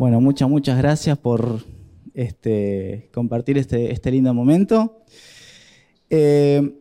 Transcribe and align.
Bueno, 0.00 0.18
muchas, 0.22 0.48
muchas 0.48 0.78
gracias 0.78 1.18
por 1.18 1.62
este, 2.14 3.10
compartir 3.12 3.58
este, 3.58 3.92
este 3.92 4.10
lindo 4.10 4.32
momento. 4.32 5.02
Eh, 6.08 6.80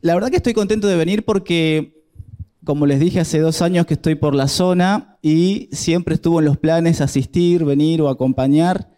la 0.00 0.14
verdad 0.14 0.30
que 0.30 0.36
estoy 0.36 0.54
contento 0.54 0.86
de 0.86 0.96
venir 0.96 1.26
porque, 1.26 2.02
como 2.64 2.86
les 2.86 2.98
dije, 2.98 3.20
hace 3.20 3.40
dos 3.40 3.60
años 3.60 3.84
que 3.84 3.92
estoy 3.92 4.14
por 4.14 4.34
la 4.34 4.48
zona 4.48 5.18
y 5.20 5.68
siempre 5.70 6.14
estuvo 6.14 6.38
en 6.38 6.46
los 6.46 6.56
planes 6.56 7.02
asistir, 7.02 7.62
venir 7.66 8.00
o 8.00 8.08
acompañar 8.08 8.88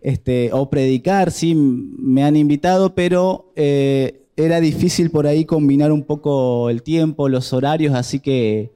este, 0.00 0.50
o 0.52 0.68
predicar, 0.68 1.30
sí, 1.30 1.54
me 1.54 2.24
han 2.24 2.34
invitado, 2.34 2.96
pero 2.96 3.52
eh, 3.54 4.26
era 4.34 4.58
difícil 4.58 5.12
por 5.12 5.28
ahí 5.28 5.44
combinar 5.44 5.92
un 5.92 6.02
poco 6.02 6.68
el 6.68 6.82
tiempo, 6.82 7.28
los 7.28 7.52
horarios, 7.52 7.94
así 7.94 8.18
que 8.18 8.73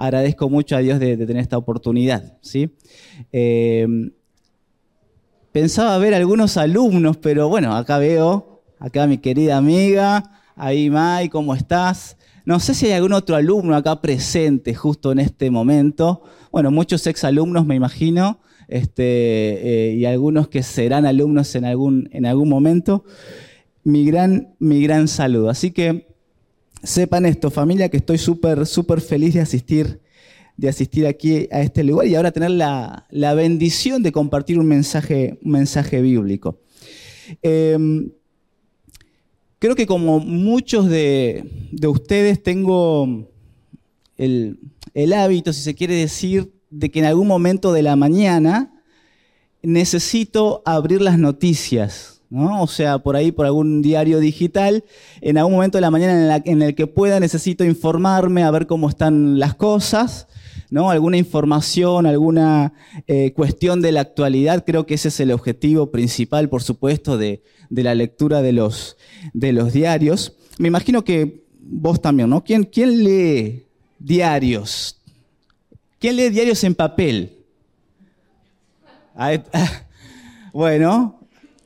agradezco 0.00 0.48
mucho 0.48 0.76
a 0.76 0.78
Dios 0.78 0.98
de, 0.98 1.16
tener 1.16 1.42
esta 1.42 1.58
oportunidad. 1.58 2.38
Eh, 3.32 3.86
pensaba 5.52 5.98
ver 5.98 6.14
algunos 6.14 6.56
alumnos, 6.56 7.18
pero 7.18 7.48
bueno, 7.48 7.76
acá 7.76 7.98
veo, 7.98 8.62
acá 8.78 9.06
mi 9.06 9.18
querida 9.18 9.58
amiga, 9.58 10.42
ahí 10.56 10.88
Mai, 10.88 11.28
¿cómo 11.28 11.54
estás? 11.54 12.16
No 12.46 12.60
sé 12.60 12.74
si 12.74 12.86
hay 12.86 12.92
algún 12.92 13.12
otro 13.12 13.36
alumno 13.36 13.76
acá 13.76 14.00
presente 14.00 14.74
justo 14.74 15.12
en 15.12 15.18
este 15.18 15.50
momento. 15.50 16.22
Bueno, 16.50 16.70
muchos 16.70 17.06
exalumnos 17.06 17.66
me 17.66 17.74
imagino, 17.74 18.40
este, 18.68 19.02
eh, 19.02 19.94
y 19.94 20.06
algunos 20.06 20.48
que 20.48 20.62
serán 20.62 21.04
alumnos 21.04 21.54
en 21.54 21.66
algún, 21.66 22.08
en 22.12 22.24
algún 22.24 22.48
momento. 22.48 23.04
Mi 23.84 24.06
gran, 24.06 24.54
mi 24.58 24.82
gran 24.82 25.08
saludo. 25.08 25.50
Así 25.50 25.72
que 25.72 26.09
sepan 26.82 27.26
esto, 27.26 27.50
familia, 27.50 27.88
que 27.88 27.98
estoy 27.98 28.18
súper, 28.18 28.66
súper 28.66 29.00
feliz 29.00 29.34
de 29.34 29.40
asistir, 29.40 30.00
de 30.56 30.68
asistir 30.68 31.06
aquí 31.06 31.48
a 31.50 31.62
este 31.62 31.84
lugar 31.84 32.06
y 32.06 32.14
ahora 32.14 32.32
tener 32.32 32.50
la, 32.50 33.06
bendición 33.34 34.02
de 34.02 34.12
compartir 34.12 34.58
un 34.58 34.66
mensaje, 34.66 35.38
un 35.42 35.52
mensaje 35.52 36.00
bíblico. 36.00 36.58
Em, 37.42 38.10
creo 39.58 39.74
que 39.74 39.86
como 39.86 40.20
muchos 40.20 40.88
de, 40.88 41.44
ustedes 41.86 42.42
tengo 42.42 43.28
el, 44.16 44.58
el 44.94 45.12
hábito, 45.12 45.52
si 45.52 45.62
se 45.62 45.74
quiere 45.74 45.94
decir, 45.94 46.52
de 46.70 46.90
que 46.90 47.00
en 47.00 47.04
algún 47.06 47.26
momento 47.26 47.72
de 47.72 47.82
la 47.82 47.96
mañana 47.96 48.72
necesito 49.62 50.62
abrir 50.64 51.02
las 51.02 51.18
noticias 51.18 52.19
o 52.32 52.66
sea, 52.66 52.98
por 53.00 53.16
ahí, 53.16 53.32
por 53.32 53.46
algún 53.46 53.82
diario 53.82 54.20
digital, 54.20 54.84
en 55.20 55.36
algún 55.36 55.54
momento 55.54 55.78
de 55.78 55.82
la 55.82 55.90
mañana 55.90 56.40
en, 56.44 56.62
el 56.62 56.74
que 56.74 56.86
pueda 56.86 57.18
necesito 57.18 57.64
informarme 57.64 58.44
a 58.44 58.50
ver 58.50 58.66
cómo 58.66 58.88
están 58.88 59.40
las 59.40 59.54
cosas, 59.54 60.28
¿no? 60.70 60.90
Alguna 60.90 61.16
información, 61.16 62.06
alguna 62.06 62.72
eh, 63.08 63.32
cuestión 63.32 63.80
de 63.80 63.90
la 63.92 64.02
actualidad, 64.02 64.64
creo 64.64 64.86
que 64.86 64.94
ese 64.94 65.08
es 65.08 65.18
el 65.18 65.32
objetivo 65.32 65.90
principal, 65.90 66.48
por 66.48 66.62
supuesto, 66.62 67.18
de, 67.18 67.42
la 67.70 67.94
lectura 67.96 68.42
de 68.42 68.52
los, 68.52 68.96
diarios. 69.32 70.36
Me 70.58 70.68
imagino 70.68 71.02
que 71.02 71.44
vos 71.60 72.00
también, 72.00 72.30
¿no? 72.30 72.44
¿Quién, 72.44 72.62
quién 72.62 73.02
lee 73.02 73.66
diarios? 73.98 75.00
¿Quién 75.98 76.16
lee 76.16 76.30
diarios 76.30 76.62
en 76.62 76.74
papel? 76.76 77.38
Bueno, 80.52 81.19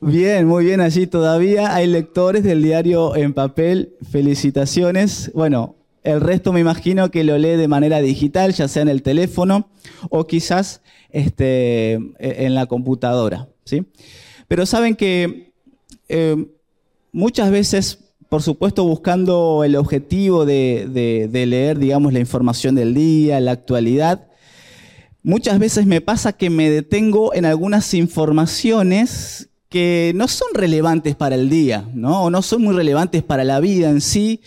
Bien, 0.07 0.45
muy 0.45 0.65
bien 0.65 0.81
allí 0.81 1.07
todavía. 1.07 1.73
Hay 1.73 1.87
lectores 1.87 2.43
del 2.43 2.61
diario 2.61 3.15
en 3.15 3.33
papel. 3.33 3.95
Felicitaciones. 4.07 5.31
Bueno, 5.33 5.77
el 6.03 6.21
resto 6.21 6.53
me 6.53 6.59
imagino 6.59 7.09
que 7.09 7.23
lo 7.23 7.39
lee 7.39 7.57
de 7.57 7.67
manera 7.67 7.99
digital, 8.01 8.53
ya 8.53 8.67
sea 8.67 8.83
en 8.83 8.89
el 8.89 9.01
teléfono 9.01 9.67
o 10.11 10.27
quizás 10.27 10.83
este, 11.09 11.93
e, 11.93 12.45
en 12.45 12.53
la 12.53 12.67
computadora. 12.67 13.49
¿sí? 13.63 13.87
Pero 14.47 14.67
saben 14.67 14.95
que 14.95 15.53
eh, 16.07 16.53
muchas 17.11 17.49
veces, 17.49 17.97
por 18.29 18.43
supuesto, 18.43 18.83
buscando 18.83 19.63
el 19.63 19.75
objetivo 19.75 20.45
de, 20.45 21.27
de 21.31 21.45
leer, 21.47 21.79
digamos, 21.79 22.13
la 22.13 22.19
información 22.19 22.75
del 22.75 22.93
día, 22.93 23.39
la 23.39 23.53
actualidad, 23.53 24.27
muchas 25.23 25.57
veces 25.57 25.87
me 25.87 25.99
pasa 25.99 26.33
que 26.33 26.51
me 26.51 26.69
detengo 26.69 27.33
en 27.33 27.45
algunas 27.45 27.91
informaciones 27.95 29.49
que 29.75 30.13
no 30.15 30.29
son 30.29 30.53
relevantes 30.53 31.17
para 31.17 31.35
el 31.35 31.49
día, 31.49 31.85
¿no? 31.93 32.23
O 32.23 32.29
no 32.29 32.41
son 32.41 32.61
muy 32.61 32.73
relevantes 32.73 33.23
para 33.23 33.43
la 33.43 33.59
vida 33.59 33.89
en 33.89 33.99
sí. 33.99 34.39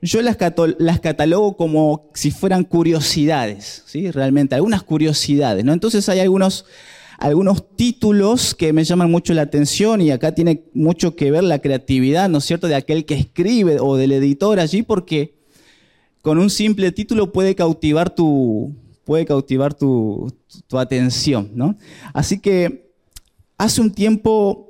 Yo 0.00 0.22
las, 0.22 0.38
catalogo 0.38 1.58
como 1.58 2.08
si 2.14 2.30
fueran 2.30 2.64
curiosidades, 2.64 3.82
¿sí? 3.84 4.10
Realmente, 4.10 4.54
algunas 4.54 4.82
curiosidades, 4.82 5.62
¿no? 5.62 5.74
Entonces 5.74 6.08
hay 6.08 6.20
algunos, 6.20 6.64
algunos 7.18 7.76
títulos 7.76 8.54
que 8.54 8.72
me 8.72 8.84
llaman 8.84 9.10
mucho 9.10 9.34
la 9.34 9.42
atención 9.42 10.00
y 10.00 10.10
acá 10.10 10.34
tiene 10.34 10.64
mucho 10.72 11.16
que 11.16 11.30
ver 11.30 11.44
la 11.44 11.58
creatividad, 11.58 12.30
¿no 12.30 12.38
es 12.38 12.44
cierto?, 12.44 12.66
de 12.66 12.76
aquel 12.76 13.04
que 13.04 13.12
escribe 13.12 13.76
o 13.78 13.96
del 13.96 14.12
editor 14.12 14.58
allí, 14.58 14.80
porque 14.82 15.34
con 16.22 16.38
un 16.38 16.48
simple 16.48 16.92
título 16.92 17.30
puede 17.30 17.54
cautivar 17.54 18.08
tu, 18.08 18.74
puede 19.04 19.26
cautivar 19.26 19.74
tu, 19.74 20.32
tu 20.66 20.78
atención, 20.78 21.50
¿no? 21.54 21.76
Así 22.14 22.38
que 22.38 22.85
Hace 23.58 23.80
un 23.80 23.90
tiempo 23.90 24.66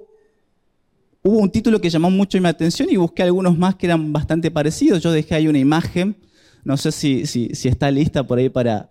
hubo 1.22 1.38
un 1.38 1.50
título 1.50 1.80
que 1.80 1.90
llamó 1.90 2.08
mucho 2.08 2.40
mi 2.40 2.48
atención 2.48 2.88
y 2.88 2.96
busqué 2.96 3.24
algunos 3.24 3.58
más 3.58 3.74
que 3.74 3.86
eran 3.86 4.12
bastante 4.12 4.50
parecidos. 4.50 5.02
Yo 5.02 5.10
dejé 5.10 5.34
ahí 5.34 5.48
una 5.48 5.58
imagen, 5.58 6.16
no 6.62 6.76
sé 6.76 6.92
si, 6.92 7.50
está 7.64 7.90
lista 7.90 8.24
por 8.26 8.38
ahí 8.38 8.48
para... 8.48 8.88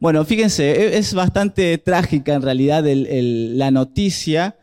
Bueno, 0.00 0.24
fíjense, 0.24 0.72
e, 0.72 0.98
es 0.98 1.14
bastante 1.14 1.78
trágica 1.78 2.34
en 2.34 2.42
realidad 2.42 2.84
la 2.84 3.70
noticia. 3.70 4.56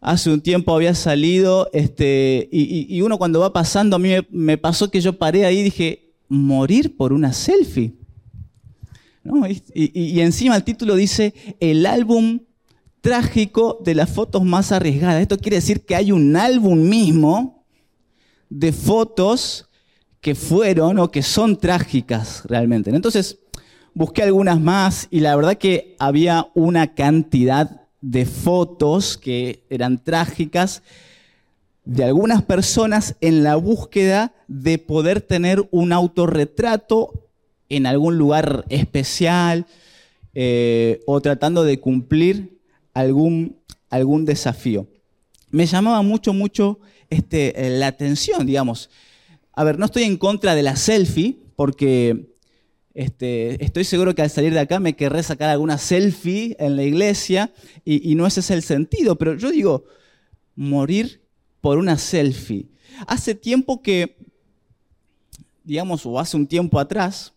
Hace 0.00 0.30
un 0.30 0.40
tiempo 0.40 0.74
había 0.74 0.94
salido, 0.94 1.68
este, 1.74 2.48
y, 2.50 3.00
uno 3.02 3.18
cuando 3.18 3.40
va 3.40 3.52
pasando, 3.52 3.96
a 3.96 3.98
mí 3.98 4.14
me, 4.30 4.56
pasó 4.56 4.90
que 4.90 5.02
yo 5.02 5.18
paré 5.18 5.44
ahí 5.44 5.58
y 5.58 5.64
dije, 5.64 6.14
morir 6.28 6.96
por 6.96 7.12
una 7.12 7.34
selfie. 7.34 7.92
y 9.74 10.18
encima 10.20 10.56
el 10.56 10.64
título 10.64 10.96
dice, 10.96 11.34
el 11.60 11.84
álbum 11.84 12.40
trágico 13.02 13.78
de 13.84 13.94
las 13.94 14.08
fotos 14.08 14.42
más 14.44 14.72
arriesgadas. 14.72 15.20
Esto 15.20 15.36
quiere 15.36 15.56
decir 15.56 15.84
que 15.84 15.96
hay 15.96 16.12
un 16.12 16.34
álbum 16.36 16.88
mismo 16.88 17.66
de 18.48 18.72
fotos 18.72 19.68
que 20.20 20.34
fueron 20.34 20.98
o 21.00 21.10
que 21.10 21.22
son 21.22 21.58
trágicas 21.58 22.44
realmente. 22.46 22.90
Entonces, 22.90 23.40
busqué 23.92 24.22
algunas 24.22 24.60
más 24.60 25.08
y 25.10 25.20
la 25.20 25.34
verdad 25.34 25.58
que 25.58 25.96
había 25.98 26.48
una 26.54 26.94
cantidad 26.94 27.82
de 28.00 28.24
fotos 28.24 29.18
que 29.18 29.64
eran 29.68 30.02
trágicas 30.02 30.82
de 31.84 32.04
algunas 32.04 32.42
personas 32.42 33.16
en 33.20 33.42
la 33.42 33.56
búsqueda 33.56 34.32
de 34.46 34.78
poder 34.78 35.20
tener 35.20 35.66
un 35.72 35.92
autorretrato 35.92 37.28
en 37.68 37.86
algún 37.86 38.16
lugar 38.16 38.64
especial 38.68 39.66
eh, 40.34 41.00
o 41.06 41.20
tratando 41.20 41.64
de 41.64 41.80
cumplir 41.80 42.61
algún, 42.94 43.56
algún 43.90 44.24
desafío. 44.24 44.88
Me 45.50 45.66
llamaba 45.66 46.02
mucho, 46.02 46.32
mucho 46.32 46.80
este, 47.10 47.52
la 47.78 47.88
atención, 47.88 48.46
digamos. 48.46 48.90
A 49.52 49.64
ver, 49.64 49.78
no 49.78 49.86
estoy 49.86 50.04
en 50.04 50.16
contra 50.16 50.54
de 50.54 50.62
la 50.62 50.76
selfie, 50.76 51.36
porque 51.56 52.32
este, 52.94 53.62
estoy 53.64 53.84
seguro 53.84 54.14
que 54.14 54.22
al 54.22 54.30
salir 54.30 54.52
de 54.52 54.60
acá 54.60 54.78
me 54.78 54.94
querré 54.94 55.22
sacar 55.22 55.50
alguna 55.50 55.78
selfie 55.78 56.56
en 56.58 56.76
la 56.76 56.84
iglesia 56.84 57.52
y, 57.84 58.14
no 58.14 58.26
ese 58.26 58.40
es 58.40 58.50
el 58.50 58.62
sentido, 58.62 59.16
pero 59.16 59.34
yo 59.36 59.50
digo, 59.50 59.84
morir 60.54 61.22
por 61.60 61.78
una 61.78 61.96
selfie. 61.96 62.68
Hace 63.06 63.34
tiempo 63.34 63.82
que, 63.82 64.18
digamos, 65.64 66.04
o 66.04 66.18
hace 66.18 66.36
un 66.36 66.46
tiempo 66.46 66.78
atrás, 66.78 67.32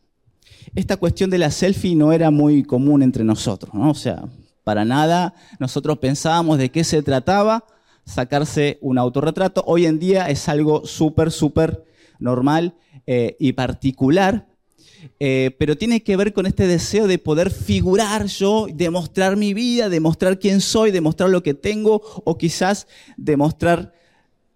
esta 0.73 0.97
cuestión 0.97 1.29
de 1.29 1.37
la 1.37 1.51
selfie 1.51 1.95
no 1.95 2.11
era 2.11 2.31
muy 2.31 2.63
común 2.63 3.01
entre 3.01 3.23
nosotros, 3.23 3.73
¿no? 3.73 3.91
O 3.91 3.95
sea, 3.95 4.25
para 4.65 4.83
nada 4.83 5.35
nosotros 5.59 5.99
pensábamos 5.99 6.57
de 6.57 6.71
qué 6.71 6.83
se 6.83 7.03
trataba 7.03 7.65
sacarse 8.03 8.79
un 8.81 8.97
autorretrato. 8.97 9.63
Hoy 9.65 9.85
en 9.85 9.99
día 9.99 10.27
es 10.29 10.49
algo 10.49 10.85
súper, 10.85 11.31
súper 11.31 11.85
normal 12.19 12.75
eh, 13.05 13.37
y 13.39 13.53
particular, 13.53 14.47
eh, 15.19 15.55
pero 15.59 15.77
tiene 15.77 16.01
que 16.01 16.17
ver 16.17 16.33
con 16.33 16.47
este 16.47 16.65
deseo 16.65 17.07
de 17.07 17.19
poder 17.19 17.51
figurar 17.51 18.25
yo, 18.25 18.65
demostrar 18.73 19.37
mi 19.37 19.53
vida, 19.53 19.87
demostrar 19.87 20.39
quién 20.39 20.61
soy, 20.61 20.89
demostrar 20.89 21.29
lo 21.29 21.43
que 21.43 21.53
tengo 21.53 22.01
o 22.25 22.37
quizás 22.37 22.87
demostrar 23.17 23.93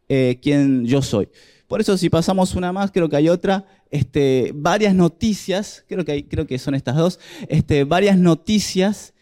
eh, 0.10 0.40
quién 0.42 0.86
yo 0.86 1.04
soy. 1.04 1.30
Por 1.68 1.82
eso 1.82 1.96
si 2.00 2.10
pasamos 2.10 2.56
una 2.56 2.74
más, 2.74 2.90
creo 2.90 3.10
que 3.10 3.16
hay 3.16 3.30
otra, 3.30 3.68
este, 3.92 4.54
varias 4.56 4.96
noticias, 4.96 5.86
creo 5.88 6.04
que, 6.04 6.14
hay, 6.14 6.24
creo 6.24 6.48
que 6.48 6.58
son 6.58 6.74
estas 6.74 6.96
dos, 6.96 7.20
este, 7.48 7.84
varias 7.84 8.18
noticias 8.18 9.14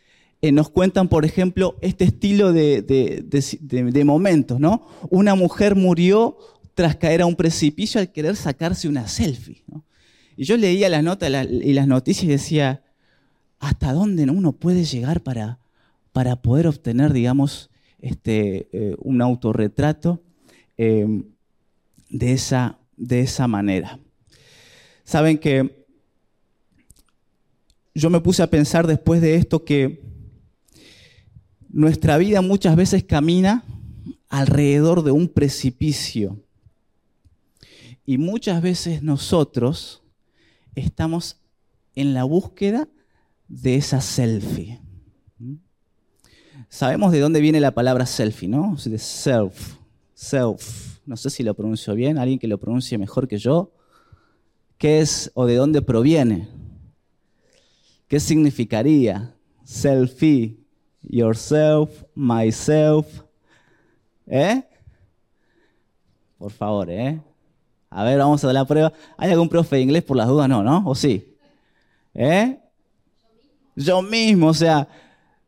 eh, 0.42 0.52
nos 0.52 0.70
cuentan, 0.70 1.08
por 1.08 1.26
ejemplo, 1.26 1.78
este 1.82 2.04
estilo 2.06 2.54
de, 2.54 4.04
momentos, 4.06 4.60
¿no? 4.60 4.88
Una 5.10 5.36
mujer 5.36 5.76
murió 5.76 6.38
tras 6.76 6.96
caer 6.96 7.22
a 7.22 7.26
un 7.26 7.36
precipicio 7.36 8.00
al 8.00 8.12
querer 8.12 8.36
sacarse 8.36 8.88
una 8.88 9.08
selfie, 9.08 9.64
Y 10.36 10.44
yo 10.44 10.58
leía 10.58 10.90
las 10.90 11.04
notas 11.04 11.32
y 11.50 11.74
las 11.74 11.88
noticias 11.88 12.26
y 12.26 12.28
decía, 12.28 12.84
¿hasta 13.60 13.94
dónde 13.94 14.24
uno 14.24 14.54
puede 14.54 14.84
llegar 14.84 15.22
para, 15.22 15.60
para 16.12 16.36
poder 16.36 16.68
obtener, 16.68 17.14
digamos, 17.14 17.72
este, 18.00 18.70
eh, 18.72 18.96
un 19.00 19.22
autorretrato 19.22 20.22
em, 20.78 21.24
de, 22.10 22.34
esa, 22.34 22.80
de 22.96 23.22
esa 23.22 23.48
manera. 23.48 24.00
Saben 25.04 25.38
que 25.38 25.86
yo 27.96 28.10
me 28.10 28.22
puse 28.22 28.44
a 28.44 28.50
pensar 28.50 28.86
después 28.86 29.22
de 29.22 29.36
esto 29.36 29.66
que 29.66 30.07
nuestra 31.78 32.18
vida 32.18 32.42
muchas 32.42 32.76
veces 32.76 33.04
camina 33.04 33.64
alrededor 34.30 35.04
de 35.04 35.12
un 35.12 35.28
precipicio. 35.28 36.42
Y 38.04 38.18
muchas 38.18 38.64
veces 38.64 39.04
nosotros 39.04 40.02
estamos 40.74 41.38
en 41.94 42.16
la 42.16 42.24
búsqueda 42.24 42.90
de 43.48 43.76
esa 43.76 44.02
selfie. 44.02 44.82
Sabemos 46.68 47.12
de 47.12 47.20
dónde 47.20 47.42
viene 47.42 47.60
la 47.60 47.76
palabra 47.76 48.08
selfie, 48.08 48.50
¿no? 48.50 48.76
De 48.84 48.98
self, 48.98 49.76
self. 50.16 50.98
No 51.06 51.16
sé 51.16 51.30
si 51.30 51.44
lo 51.44 51.54
pronuncio 51.54 51.94
bien, 51.94 52.18
alguien 52.18 52.40
que 52.40 52.48
lo 52.48 52.58
pronuncie 52.58 52.98
mejor 52.98 53.28
que 53.28 53.38
yo. 53.38 53.72
¿Qué 54.80 55.00
es 55.02 55.30
o 55.36 55.46
de 55.46 55.54
dónde 55.54 55.84
proviene? 55.84 56.48
¿Qué 58.08 58.20
significaría? 58.20 59.36
Selfie, 59.64 60.58
yourself, 61.10 62.04
myself. 62.16 63.22
¿Eh? 64.28 64.64
Por 66.38 66.52
favor, 66.52 66.90
¿eh? 66.90 67.20
A 67.90 68.04
ver, 68.04 68.20
vamos 68.20 68.44
a 68.44 68.48
dar 68.48 68.54
la 68.54 68.66
prueba. 68.66 68.94
¿Hay 69.18 69.32
algún 69.32 69.50
profe 69.50 69.78
de 69.78 69.82
inglés 69.82 70.04
por 70.04 70.18
las 70.18 70.28
dudas? 70.28 70.50
No, 70.50 70.62
¿no? 70.62 70.84
¿O 70.86 70.94
sí? 70.94 71.36
¿Eh? 72.14 72.58
Yo 73.76 74.02
mismo, 74.02 74.48
o 74.48 74.54
sea, 74.54 74.88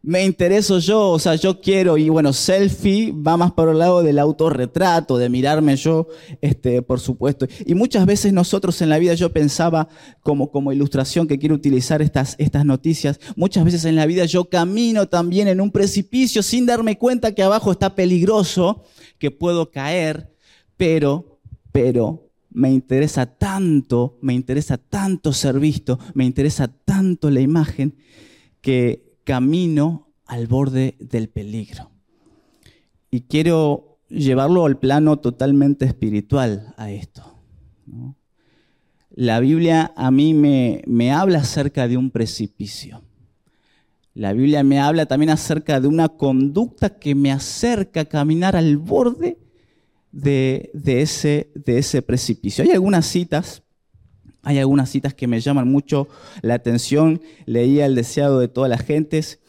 me 0.01 0.23
intereso 0.23 0.79
yo, 0.79 1.09
o 1.09 1.19
sea, 1.19 1.35
yo 1.35 1.59
quiero, 1.59 1.97
y 1.97 2.07
bueno, 2.07 2.31
selfie 2.31 3.11
va 3.11 3.35
más 3.35 3.51
por 3.51 3.67
el 3.67 3.79
lado 3.79 4.01
del 4.01 4.17
autorretrato, 4.17 5.17
de 5.17 5.27
mirarme 5.27 5.75
yo, 5.75 6.07
este, 6.39 6.81
por 6.81 7.01
supuesto. 7.01 7.47
Y 7.65 7.75
muchas 7.75 8.05
veces 8.05 8.31
nosotros 8.31 8.81
en 8.81 8.89
la 8.89 8.97
vida, 8.97 9.13
yo 9.15 9.33
pensaba 9.33 9.89
como, 10.21 10.51
como 10.51 10.71
ilustración 10.71 11.27
que 11.27 11.37
quiero 11.37 11.55
utilizar 11.55 12.01
estas, 12.01 12.35
estas 12.37 12.63
noticias, 12.63 13.19
muchas 13.35 13.65
veces 13.65 13.83
en 13.83 13.97
la 13.97 14.05
vida 14.05 14.23
yo 14.23 14.45
camino 14.45 15.09
también 15.09 15.49
en 15.49 15.59
un 15.59 15.69
precipicio 15.69 16.43
sin 16.43 16.65
darme 16.65 16.97
cuenta 16.97 17.33
que 17.33 17.43
abajo 17.43 17.71
está 17.71 17.93
peligroso, 17.93 18.83
que 19.17 19.31
puedo 19.31 19.69
caer, 19.69 20.33
pero, 20.77 21.41
pero 21.73 22.29
me 22.51 22.71
interesa 22.71 23.25
tanto, 23.25 24.17
me 24.21 24.33
interesa 24.33 24.77
tanto 24.77 25.33
ser 25.33 25.59
visto, 25.59 25.99
me 26.13 26.23
interesa 26.23 26.69
tanto 26.69 27.29
la 27.29 27.41
imagen 27.41 27.97
que 28.61 29.08
camino 29.29 30.11
al 30.25 30.47
borde 30.47 30.95
del 30.99 31.29
peligro. 31.29 31.91
Y 33.11 33.21
quiero 33.27 33.99
llevarlo 34.07 34.65
al 34.65 34.79
plano 34.79 35.19
totalmente 35.19 35.85
espiritual 35.85 36.73
a 36.77 36.89
esto. 36.89 37.39
La 39.11 39.39
Biblia 39.39 39.93
a 39.95 40.09
mí 40.09 40.33
me, 40.33 40.81
me 40.87 41.11
habla 41.11 41.41
acerca 41.41 41.87
de 41.87 41.95
un 41.95 42.09
precipicio. 42.09 43.03
La 44.15 44.33
Biblia 44.33 44.63
me 44.63 44.79
habla 44.79 45.05
también 45.05 45.29
acerca 45.29 45.79
de 45.79 45.87
una 45.87 46.09
conducta 46.09 46.97
que 46.97 47.13
me 47.13 47.31
acerca 47.31 48.01
a 48.01 48.05
caminar 48.05 48.55
al 48.55 48.77
borde 48.77 49.37
de, 50.11 50.71
de, 50.73 51.03
ese, 51.03 51.51
de 51.53 51.77
ese 51.77 52.01
precipicio. 52.01 52.63
Hay 52.63 52.71
algunas 52.71 53.05
citas 53.05 53.61
hay 54.43 54.57
algunas 54.59 54.89
citas 54.89 55.13
que 55.13 55.27
me 55.27 55.39
llaman 55.41 55.67
mucho 55.67 56.07
la 56.41 56.53
atención. 56.55 57.21
Leía 57.45 57.85
El 57.85 57.95
deseado 57.95 58.39
de 58.39 58.47
todas 58.47 58.69
las 58.69 58.81
gentes 58.81 59.39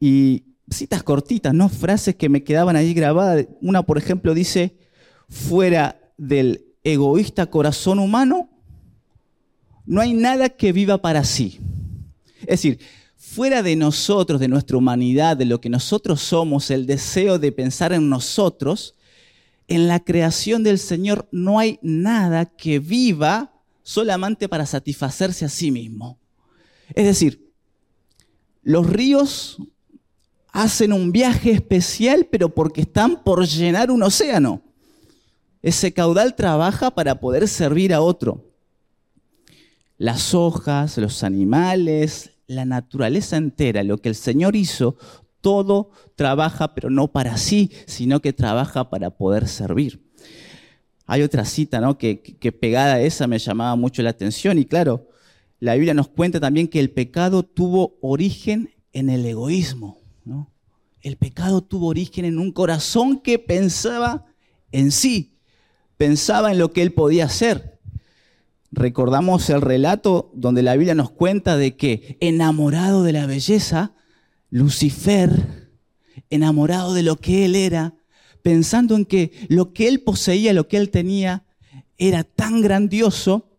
y 0.00 0.44
citas 0.70 1.02
cortitas, 1.02 1.52
¿no? 1.54 1.68
Frases 1.68 2.16
que 2.16 2.28
me 2.28 2.42
quedaban 2.42 2.76
ahí 2.76 2.94
grabadas. 2.94 3.46
Una, 3.60 3.82
por 3.82 3.98
ejemplo, 3.98 4.34
dice, 4.34 4.76
fuera 5.28 6.00
del 6.16 6.64
egoísta 6.84 7.46
corazón 7.46 7.98
humano, 7.98 8.50
no 9.86 10.00
hay 10.00 10.14
nada 10.14 10.48
que 10.48 10.72
viva 10.72 10.98
para 10.98 11.24
sí. 11.24 11.60
Es 12.40 12.62
decir, 12.62 12.78
fuera 13.16 13.62
de 13.62 13.76
nosotros, 13.76 14.40
de 14.40 14.48
nuestra 14.48 14.76
humanidad, 14.76 15.36
de 15.36 15.44
lo 15.44 15.60
que 15.60 15.68
nosotros 15.68 16.20
somos, 16.20 16.70
el 16.70 16.86
deseo 16.86 17.38
de 17.38 17.52
pensar 17.52 17.92
en 17.92 18.08
nosotros, 18.08 18.94
en 19.68 19.88
la 19.88 20.00
creación 20.00 20.62
del 20.62 20.78
Señor 20.78 21.28
no 21.32 21.58
hay 21.58 21.78
nada 21.82 22.46
que 22.46 22.78
viva 22.78 23.53
solamente 23.84 24.48
para 24.48 24.66
satisfacerse 24.66 25.44
a 25.44 25.48
sí 25.48 25.70
mismo. 25.70 26.18
Es 26.94 27.04
decir, 27.04 27.52
los 28.62 28.88
ríos 28.88 29.58
hacen 30.48 30.92
un 30.92 31.12
viaje 31.12 31.52
especial, 31.52 32.26
pero 32.30 32.48
porque 32.48 32.80
están 32.80 33.22
por 33.22 33.46
llenar 33.46 33.90
un 33.90 34.02
océano. 34.02 34.62
Ese 35.62 35.92
caudal 35.92 36.34
trabaja 36.34 36.90
para 36.90 37.20
poder 37.20 37.46
servir 37.46 37.94
a 37.94 38.00
otro. 38.00 38.52
Las 39.98 40.34
hojas, 40.34 40.98
los 40.98 41.22
animales, 41.22 42.30
la 42.46 42.64
naturaleza 42.64 43.36
entera, 43.36 43.82
lo 43.82 43.98
que 43.98 44.08
el 44.08 44.14
Señor 44.14 44.56
hizo, 44.56 44.96
todo 45.40 45.90
trabaja, 46.16 46.74
pero 46.74 46.90
no 46.90 47.08
para 47.08 47.36
sí, 47.36 47.70
sino 47.86 48.20
que 48.20 48.32
trabaja 48.32 48.88
para 48.90 49.10
poder 49.10 49.46
servir. 49.46 50.02
Hay 51.06 51.22
otra 51.22 51.44
cita 51.44 51.80
¿no? 51.80 51.98
que, 51.98 52.16
pegada 52.58 52.94
a 52.94 53.00
esa 53.00 53.26
me 53.26 53.38
llamaba 53.38 53.76
mucho 53.76 54.02
la 54.02 54.10
atención 54.10 54.58
y 54.58 54.64
claro, 54.64 55.08
la 55.60 55.74
Biblia 55.74 55.94
nos 55.94 56.08
cuenta 56.08 56.40
también 56.40 56.68
que 56.68 56.80
el 56.80 56.90
pecado 56.90 57.42
tuvo 57.42 57.98
origen 58.00 58.70
en 58.92 59.10
el 59.10 59.24
egoísmo. 59.26 59.98
El 61.02 61.16
pecado 61.16 61.60
tuvo 61.60 61.88
origen 61.88 62.24
en 62.24 62.38
un 62.38 62.50
corazón 62.50 63.20
que 63.20 63.38
pensaba 63.38 64.24
en 64.72 64.90
sí, 64.90 65.36
pensaba 65.98 66.50
en 66.50 66.58
lo 66.58 66.72
que 66.72 66.80
él 66.80 66.94
podía 66.94 67.26
hacer. 67.26 67.78
Recordamos 68.72 69.50
el 69.50 69.60
relato 69.60 70.30
donde 70.34 70.62
la 70.62 70.74
Biblia 70.74 70.94
nos 70.94 71.10
cuenta 71.10 71.58
de 71.58 71.76
que 71.76 72.16
enamorado 72.20 73.02
de 73.02 73.12
la 73.12 73.26
belleza, 73.26 73.92
Lucifer, 74.50 75.70
enamorado 76.30 76.94
de 76.94 77.02
lo 77.02 77.16
que 77.16 77.44
él 77.44 77.54
era, 77.54 77.94
pensando 78.44 78.94
en 78.94 79.06
que 79.06 79.32
lo 79.48 79.72
que 79.72 79.88
él 79.88 80.02
poseía, 80.02 80.52
lo 80.52 80.68
que 80.68 80.76
él 80.76 80.90
tenía, 80.90 81.46
era 81.96 82.24
tan 82.24 82.60
grandioso, 82.60 83.56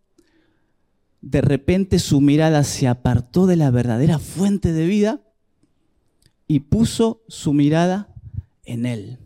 de 1.21 1.41
repente 1.41 1.97
su 1.97 2.21
mirada 2.21 2.63
se 2.63 2.87
apartó 2.87 3.47
de 3.47 3.55
la 3.55 3.71
verdadera 3.71 4.19
fuente 4.19 4.73
de 4.73 4.85
vida 4.85 5.21
y 6.47 6.59
puso 6.59 7.23
su 7.27 7.51
mirada 7.51 8.13
en 8.63 8.85
él. 8.85 9.17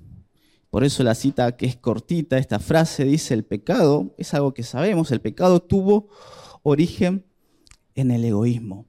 Por 0.69 0.85
eso 0.85 1.03
la 1.03 1.13
cita 1.13 1.57
que 1.57 1.65
es 1.65 1.75
cortita, 1.75 2.37
esta 2.37 2.59
frase 2.59 3.03
dice, 3.03 3.33
el 3.33 3.43
pecado, 3.43 4.15
es 4.17 4.33
algo 4.33 4.53
que 4.53 4.63
sabemos, 4.63 5.11
el 5.11 5.19
pecado 5.19 5.59
tuvo 5.59 6.07
origen 6.63 7.25
en 7.95 8.11
el 8.11 8.23
egoísmo. 8.23 8.85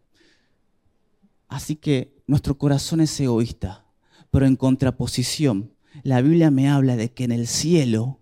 Así 1.49 1.75
que 1.75 2.23
nuestro 2.29 2.57
corazón 2.59 3.01
es 3.01 3.19
egoísta, 3.19 3.87
pero 4.31 4.47
en 4.47 4.55
contraposición 4.55 5.73
la 6.03 6.23
Biblia 6.23 6.51
me 6.51 6.69
habla 6.69 6.97
de 6.97 7.13
que 7.13 7.25
en 7.25 7.33
el 7.33 7.47
cielo 7.47 8.21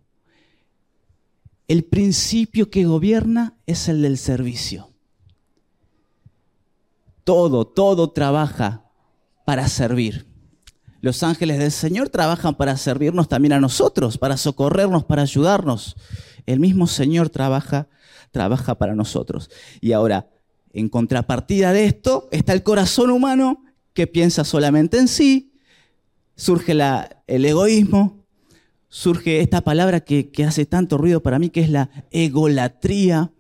el 1.69 1.85
principio 1.85 2.71
que 2.71 2.85
gobierna 2.85 3.59
es 3.67 3.89
el 3.89 4.03
del 4.03 4.17
servicio. 4.17 4.91
Todo, 7.25 7.67
todo 7.67 8.11
trabaja 8.11 8.85
para 9.45 9.69
servir. 9.69 10.27
Los 11.01 11.23
ángeles 11.23 11.59
del 11.59 11.71
Señor 11.71 12.09
trabajan 12.09 12.57
para 12.57 12.77
servirnos 12.77 13.29
también 13.29 13.53
a 13.53 13.61
nosotros, 13.61 14.17
para 14.19 14.39
socorrernos, 14.39 15.05
para 15.05 15.23
ayudarnos. 15.23 15.97
El 16.47 16.59
mismo 16.59 16.87
Señor 16.87 17.29
trabaja, 17.29 17.89
trabaja 18.31 18.77
para 18.77 18.95
nosotros. 18.95 19.51
Y 19.83 19.93
ahora, 19.93 20.31
en 20.73 20.89
contrapartida 20.89 21.73
de 21.73 21.85
esto, 21.85 22.29
está 22.33 22.55
el 22.55 22.63
corazón 22.63 23.11
humano 23.11 23.63
que 23.93 24.07
piensa 24.07 24.43
solamente 24.45 24.99
en 24.99 25.07
sí, 25.07 25.53
surge 26.39 26.73
el 27.27 27.45
egoísmo, 27.45 28.25
surge 28.89 29.41
esta 29.41 29.61
palabra 29.61 30.01
que, 30.01 30.31
hace 30.47 30.65
tanto 30.65 30.97
ruido 30.97 31.21
para 31.21 31.39
mí, 31.39 31.51
que 31.51 31.61
es 31.61 31.69
la 31.69 31.91
egolatría. 32.11 33.33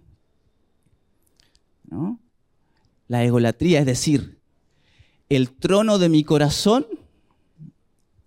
La 3.06 3.24
egolatría, 3.24 3.80
es 3.80 3.86
decir, 3.86 4.40
el 5.30 5.50
trono 5.52 5.98
de 5.98 6.08
mi 6.10 6.24
corazón 6.24 6.86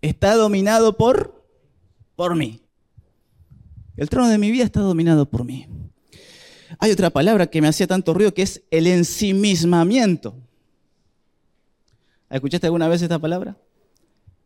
está 0.01 0.35
dominado 0.35 0.97
por, 0.97 1.45
por 2.15 2.35
mí. 2.35 2.61
El 3.97 4.09
trono 4.09 4.29
de 4.29 4.37
mi 4.37 4.49
vida 4.49 4.63
está 4.63 4.79
dominado 4.79 5.29
por 5.29 5.43
mí. 5.43 5.67
Hay 6.79 6.91
otra 6.91 7.09
palabra 7.09 7.47
que 7.47 7.61
me 7.61 7.67
hacía 7.67 7.85
tanto 7.85 8.13
ruido 8.13 8.33
que 8.33 8.41
es 8.43 8.63
el 8.71 8.87
ensimismamiento. 8.87 10.33
¿Escuchaste 12.29 12.67
alguna 12.67 12.87
vez 12.87 13.01
esta 13.01 13.19
palabra? 13.19 13.57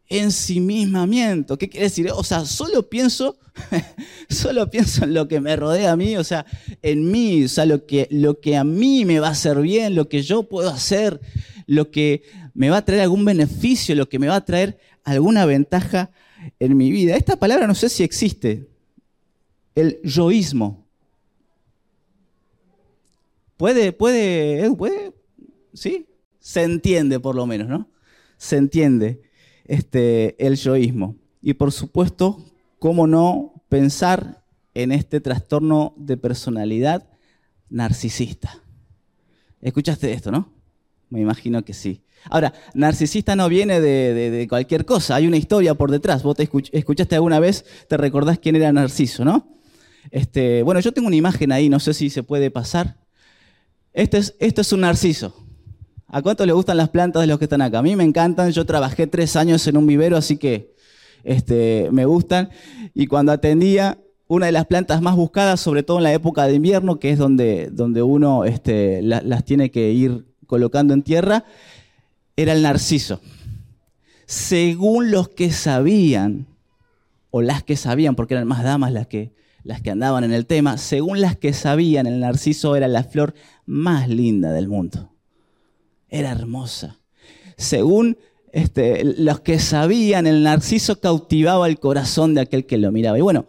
Ensimismamiento. 0.10 1.58
¿Qué 1.58 1.70
quiere 1.70 1.86
decir? 1.86 2.10
O 2.12 2.24
sea, 2.24 2.46
solo 2.46 2.90
pienso, 2.90 3.38
solo 4.30 4.70
pienso 4.70 5.04
en 5.04 5.14
lo 5.14 5.28
que 5.28 5.40
me 5.40 5.56
rodea 5.56 5.92
a 5.92 5.96
mí, 5.96 6.16
o 6.18 6.24
sea, 6.24 6.46
en 6.82 7.10
mí, 7.12 7.46
o 7.46 7.50
sea, 7.50 7.66
lo 7.66 7.86
que, 7.86 8.08
lo 8.12 8.40
que 8.40 8.56
a 8.58 8.64
mí 8.64 9.06
me 9.06 9.20
va 9.20 9.30
a 9.30 9.32
hacer 9.32 9.60
bien, 9.62 9.96
lo 9.96 10.08
que 10.08 10.22
yo 10.22 10.44
puedo 10.44 10.70
hacer, 10.70 11.20
lo 11.66 11.92
que 11.92 12.24
me 12.54 12.70
va 12.70 12.78
a 12.78 12.86
traer 12.86 13.02
algún 13.02 13.26
beneficio, 13.26 13.96
lo 13.96 14.08
que 14.08 14.20
me 14.20 14.28
va 14.28 14.36
a 14.36 14.46
traer 14.46 14.78
alguna 15.04 15.46
ventaja 15.46 16.12
en 16.60 16.78
mi 16.78 16.92
vida. 16.92 17.16
Esta 17.16 17.38
palabra 17.38 17.68
no 17.68 17.76
sé 17.76 17.90
si 17.90 18.04
existe, 18.04 18.68
el 19.74 20.00
yoísmo. 20.04 20.86
Puede, 23.58 23.94
puede, 23.94 24.70
puede, 24.76 25.14
sí, 25.74 26.08
se 26.40 26.64
entiende 26.64 27.20
por 27.20 27.36
lo 27.36 27.46
menos, 27.46 27.70
¿no? 27.70 27.90
Se 28.38 28.58
entiende 28.58 29.25
este, 29.66 30.36
el 30.46 30.56
yoísmo. 30.56 31.16
Y 31.42 31.54
por 31.54 31.72
supuesto, 31.72 32.44
¿cómo 32.80 33.08
no 33.08 33.64
pensar 33.70 34.44
en 34.74 34.92
este 34.92 35.22
trastorno 35.22 35.94
de 35.98 36.18
personalidad 36.18 37.08
narcisista? 37.70 38.62
¿Escuchaste 39.62 40.12
esto, 40.12 40.32
no? 40.32 40.54
Me 41.10 41.22
imagino 41.22 41.64
que 41.64 41.74
sí. 41.74 42.02
Ahora, 42.30 42.54
narcisista 42.74 43.36
no 43.36 43.48
viene 43.50 43.80
de, 43.80 44.46
cualquier 44.50 44.86
cosa, 44.86 45.16
hay 45.16 45.28
una 45.28 45.38
historia 45.38 45.76
por 45.76 45.92
detrás. 45.92 46.24
Vos 46.24 46.36
te 46.36 46.50
escuchaste 46.72 47.16
alguna 47.16 47.40
vez, 47.40 47.66
te 47.88 47.98
recordás 47.98 48.40
quién 48.40 48.56
era 48.56 48.72
Narciso, 48.72 49.24
¿no? 49.24 49.48
Este, 50.12 50.64
bueno, 50.64 50.80
yo 50.80 50.92
tengo 50.92 51.08
una 51.08 51.16
imagen 51.16 51.52
ahí, 51.52 51.70
no 51.70 51.80
sé 51.80 51.94
si 51.94 52.10
se 52.10 52.24
puede 52.24 52.52
pasar. 52.52 52.98
Este 53.94 54.18
es, 54.18 54.36
esto 54.40 54.62
es 54.62 54.74
un 54.74 54.82
narciso. 54.82 55.45
¿A 56.08 56.22
cuánto 56.22 56.46
le 56.46 56.54
gustan 56.54 56.78
las 56.78 56.90
plantas 56.90 57.22
de 57.22 57.28
los 57.28 57.40
que 57.40 57.46
están 57.46 57.62
acá? 57.62 57.80
A 57.80 57.84
mí 57.84 57.96
me 57.96 58.04
encantan, 58.04 58.52
yo 58.52 58.66
trabajé 58.66 59.08
tres 59.08 59.36
años 59.36 59.66
en 59.68 59.78
un 59.78 59.88
vivero, 59.88 60.18
así 60.18 60.38
que 60.38 60.74
este, 61.24 61.90
me 61.92 62.06
gustan. 62.06 62.50
Y 62.94 63.08
cuando 63.08 63.32
atendía, 63.32 63.98
una 64.28 64.46
de 64.46 64.52
las 64.52 64.66
plantas 64.66 65.02
más 65.02 65.16
buscadas, 65.16 65.60
sobre 65.60 65.84
todo 65.84 65.98
en 65.98 66.04
la 66.04 66.14
época 66.14 66.46
de 66.48 66.56
invierno, 66.56 67.00
que 67.00 67.12
es 67.12 67.18
donde, 67.18 67.70
donde 67.72 68.02
uno 68.04 68.46
este, 68.46 69.02
las 69.02 69.44
tiene 69.46 69.72
que 69.72 69.92
ir 69.92 70.26
colocando 70.48 70.94
en 70.94 71.04
tierra, 71.04 71.44
era 72.36 72.54
el 72.54 72.62
narciso. 72.62 73.20
Según 74.26 75.12
los 75.12 75.30
que 75.30 75.52
sabían, 75.52 76.48
o 77.32 77.42
las 77.42 77.64
que 77.64 77.76
sabían, 77.76 78.16
porque 78.16 78.34
eran 78.36 78.48
más 78.48 78.64
damas 78.64 78.92
las 78.92 79.08
que, 79.08 79.34
las 79.64 79.82
que 79.82 79.92
andaban 79.92 80.24
en 80.24 80.32
el 80.32 80.46
tema, 80.46 80.78
según 80.78 81.22
las 81.22 81.36
que 81.36 81.54
sabían, 81.54 82.08
el 82.08 82.20
narciso 82.20 82.76
era 82.76 82.88
la 82.88 83.04
flor 83.04 83.34
más 83.66 84.08
linda 84.08 84.52
del 84.52 84.68
mundo. 84.68 85.15
Era 86.16 86.32
hermosa. 86.32 86.98
Según 87.58 88.18
este, 88.54 89.04
los 89.04 89.42
que 89.42 89.60
sabían, 89.60 90.28
el 90.28 90.44
narciso 90.44 91.02
cautivaba 91.02 91.68
el 91.68 91.78
corazón 91.78 92.34
de 92.34 92.40
aquel 92.40 92.66
que 92.66 92.78
lo 92.78 92.90
miraba. 92.94 93.18
Y 93.18 93.22
bueno, 93.22 93.48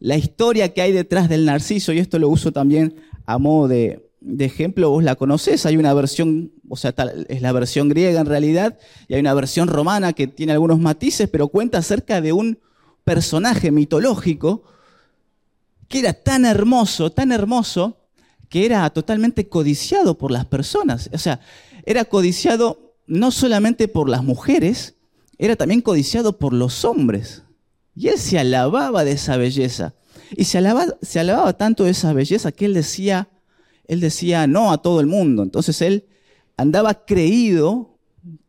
la 0.00 0.16
historia 0.16 0.74
que 0.74 0.82
hay 0.82 0.90
detrás 0.90 1.28
del 1.28 1.44
narciso, 1.44 1.92
y 1.92 2.00
esto 2.00 2.18
lo 2.18 2.28
uso 2.28 2.50
también 2.50 2.96
a 3.26 3.38
modo 3.38 3.68
de, 3.68 4.10
ejemplo, 4.40 4.90
vos 4.90 5.04
la 5.04 5.14
conocés, 5.14 5.66
hay 5.66 5.76
una 5.76 5.94
versión, 5.94 6.50
o 6.68 6.74
sea, 6.76 6.92
es 7.28 7.42
la 7.42 7.52
versión 7.52 7.88
griega 7.88 8.18
en 8.18 8.26
realidad, 8.26 8.76
y 9.06 9.14
hay 9.14 9.20
una 9.20 9.34
versión 9.34 9.68
romana 9.68 10.12
que 10.12 10.26
tiene 10.26 10.50
algunos 10.50 10.80
matices, 10.80 11.28
pero 11.28 11.46
cuenta 11.46 11.78
acerca 11.78 12.20
de 12.20 12.32
un 12.32 12.58
personaje 13.04 13.70
mitológico 13.70 14.64
que 15.86 16.00
era 16.00 16.12
tan 16.12 16.44
hermoso, 16.44 17.12
tan 17.12 17.30
hermoso, 17.30 17.98
que 18.48 18.66
era 18.66 18.90
totalmente 18.90 19.48
codiciado 19.48 20.18
por 20.18 20.32
las 20.32 20.44
personas. 20.44 21.08
O 21.12 21.18
sea, 21.18 21.38
era 21.84 22.04
codiciado 22.04 22.94
no 23.06 23.30
solamente 23.30 23.88
por 23.88 24.08
las 24.08 24.22
mujeres, 24.22 24.94
era 25.38 25.56
también 25.56 25.80
codiciado 25.80 26.38
por 26.38 26.52
los 26.52 26.84
hombres. 26.84 27.42
Y 27.94 28.08
él 28.08 28.18
se 28.18 28.38
alababa 28.38 29.04
de 29.04 29.12
esa 29.12 29.36
belleza. 29.36 29.94
Y 30.36 30.44
se 30.44 30.58
alababa, 30.58 30.96
se 31.02 31.18
alababa 31.18 31.52
tanto 31.54 31.84
de 31.84 31.90
esa 31.90 32.12
belleza 32.12 32.52
que 32.52 32.66
él 32.66 32.74
decía, 32.74 33.28
él 33.88 34.00
decía 34.00 34.46
no 34.46 34.72
a 34.72 34.78
todo 34.78 35.00
el 35.00 35.06
mundo. 35.06 35.42
Entonces 35.42 35.80
él 35.82 36.06
andaba 36.56 37.04
creído 37.04 37.98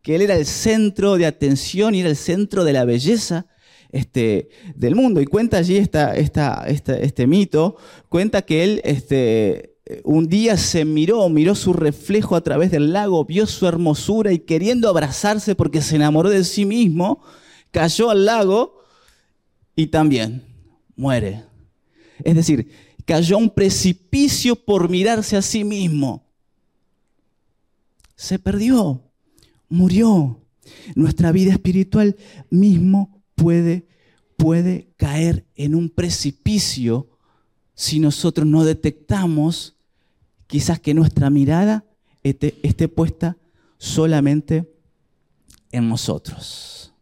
que 0.02 0.16
él 0.16 0.22
era 0.22 0.36
el 0.36 0.46
centro 0.46 1.18
de 1.18 1.26
atención 1.26 1.96
y 1.96 2.02
era 2.02 2.10
el 2.10 2.16
centro 2.16 2.64
de 2.64 2.74
la 2.74 2.86
belleza 2.86 3.48
este, 3.92 4.50
del 4.76 4.96
mundo. 4.96 5.22
Y 5.22 5.26
cuenta 5.26 5.58
allí 5.58 5.78
esta, 5.78 6.14
este 6.14 7.28
mito, 7.28 7.78
cuenta 8.10 8.42
que 8.42 8.64
él 8.64 8.82
este, 8.84 9.71
un 10.04 10.28
día 10.28 10.58
se 10.58 10.86
miró, 10.86 11.28
miró 11.30 11.56
su 11.56 11.74
reflejo 11.74 12.36
a 12.36 12.42
través 12.42 12.72
del 12.72 12.94
lago, 12.94 13.26
vio 13.26 13.46
su 13.48 13.68
hermosura 13.68 14.32
y 14.32 14.40
queriendo 14.40 14.90
abrazarse 14.90 15.56
porque 15.56 15.82
se 15.82 15.96
enamoró 15.96 16.30
de 16.30 16.44
sí 16.44 16.66
mismo, 16.66 17.22
cayó 17.72 18.10
al 18.10 18.26
lago 18.26 18.82
y 19.76 19.88
también 19.88 20.44
muere. 20.96 21.44
Es 22.24 22.36
decir, 22.36 22.72
cayó 23.06 23.36
a 23.36 23.40
un 23.40 23.50
precipicio 23.50 24.56
por 24.56 24.90
mirarse 24.90 25.38
a 25.38 25.42
sí 25.42 25.64
mismo. 25.64 26.26
Se 28.16 28.40
perdió, 28.40 29.02
murió. 29.70 30.38
Nuestra 30.96 31.32
vida 31.32 31.52
espiritual 31.52 32.16
mismo 32.50 33.22
puede, 33.36 33.88
puede 34.38 34.90
caer 34.96 35.46
en 35.56 35.76
un 35.76 35.90
precipicio 35.90 37.10
si 37.74 38.00
nosotros 38.00 38.46
no 38.46 38.64
detectamos 38.64 39.76
quizás 40.52 40.82
que 40.82 40.94
nuestra 40.94 41.30
mirada 41.30 41.86
esté, 42.24 42.56
esté 42.62 42.90
puesta 42.90 43.38
solamente 43.78 44.70
en 45.72 45.88
nosotros. 45.88 46.94